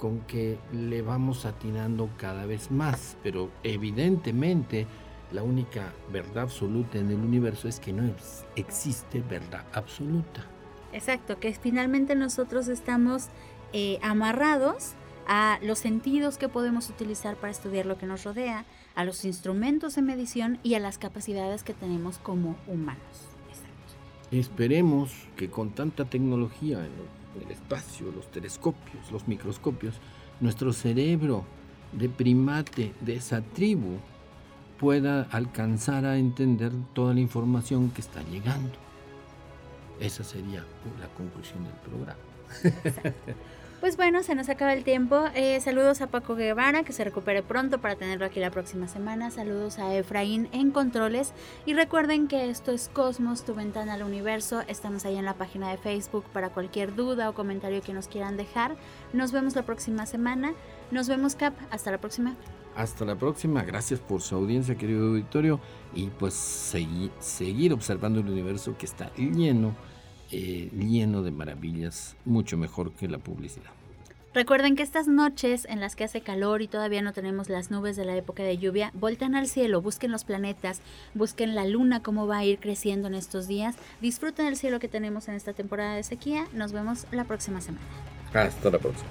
[0.00, 4.86] con que le vamos atinando cada vez más, pero evidentemente
[5.30, 8.10] la única verdad absoluta en el universo es que no
[8.56, 10.44] existe verdad absoluta.
[10.92, 13.28] Exacto, que finalmente nosotros estamos
[13.72, 14.94] eh, amarrados
[15.28, 18.64] a los sentidos que podemos utilizar para estudiar lo que nos rodea,
[18.96, 23.29] a los instrumentos de medición y a las capacidades que tenemos como humanos.
[24.30, 29.96] Esperemos que con tanta tecnología en el espacio, los telescopios, los microscopios,
[30.40, 31.44] nuestro cerebro
[31.92, 33.98] de primate de esa tribu
[34.78, 38.72] pueda alcanzar a entender toda la información que está llegando.
[39.98, 40.64] Esa sería
[41.00, 42.20] la conclusión del programa.
[43.80, 45.24] Pues bueno, se nos acaba el tiempo.
[45.34, 49.30] Eh, saludos a Paco Guevara, que se recupere pronto para tenerlo aquí la próxima semana.
[49.30, 51.32] Saludos a Efraín en Controles.
[51.64, 54.60] Y recuerden que esto es Cosmos, tu ventana al universo.
[54.68, 58.36] Estamos ahí en la página de Facebook para cualquier duda o comentario que nos quieran
[58.36, 58.76] dejar.
[59.14, 60.52] Nos vemos la próxima semana.
[60.90, 61.54] Nos vemos, Cap.
[61.70, 62.36] Hasta la próxima.
[62.76, 63.62] Hasta la próxima.
[63.62, 65.58] Gracias por su audiencia, querido auditorio.
[65.94, 69.74] Y pues seguir observando el universo que está lleno
[70.30, 73.70] eh, lleno de maravillas, mucho mejor que la publicidad.
[74.32, 77.96] Recuerden que estas noches en las que hace calor y todavía no tenemos las nubes
[77.96, 80.82] de la época de lluvia, volten al cielo, busquen los planetas,
[81.14, 84.86] busquen la luna, cómo va a ir creciendo en estos días, disfruten el cielo que
[84.86, 86.46] tenemos en esta temporada de sequía.
[86.52, 87.84] Nos vemos la próxima semana.
[88.32, 89.10] Hasta la próxima.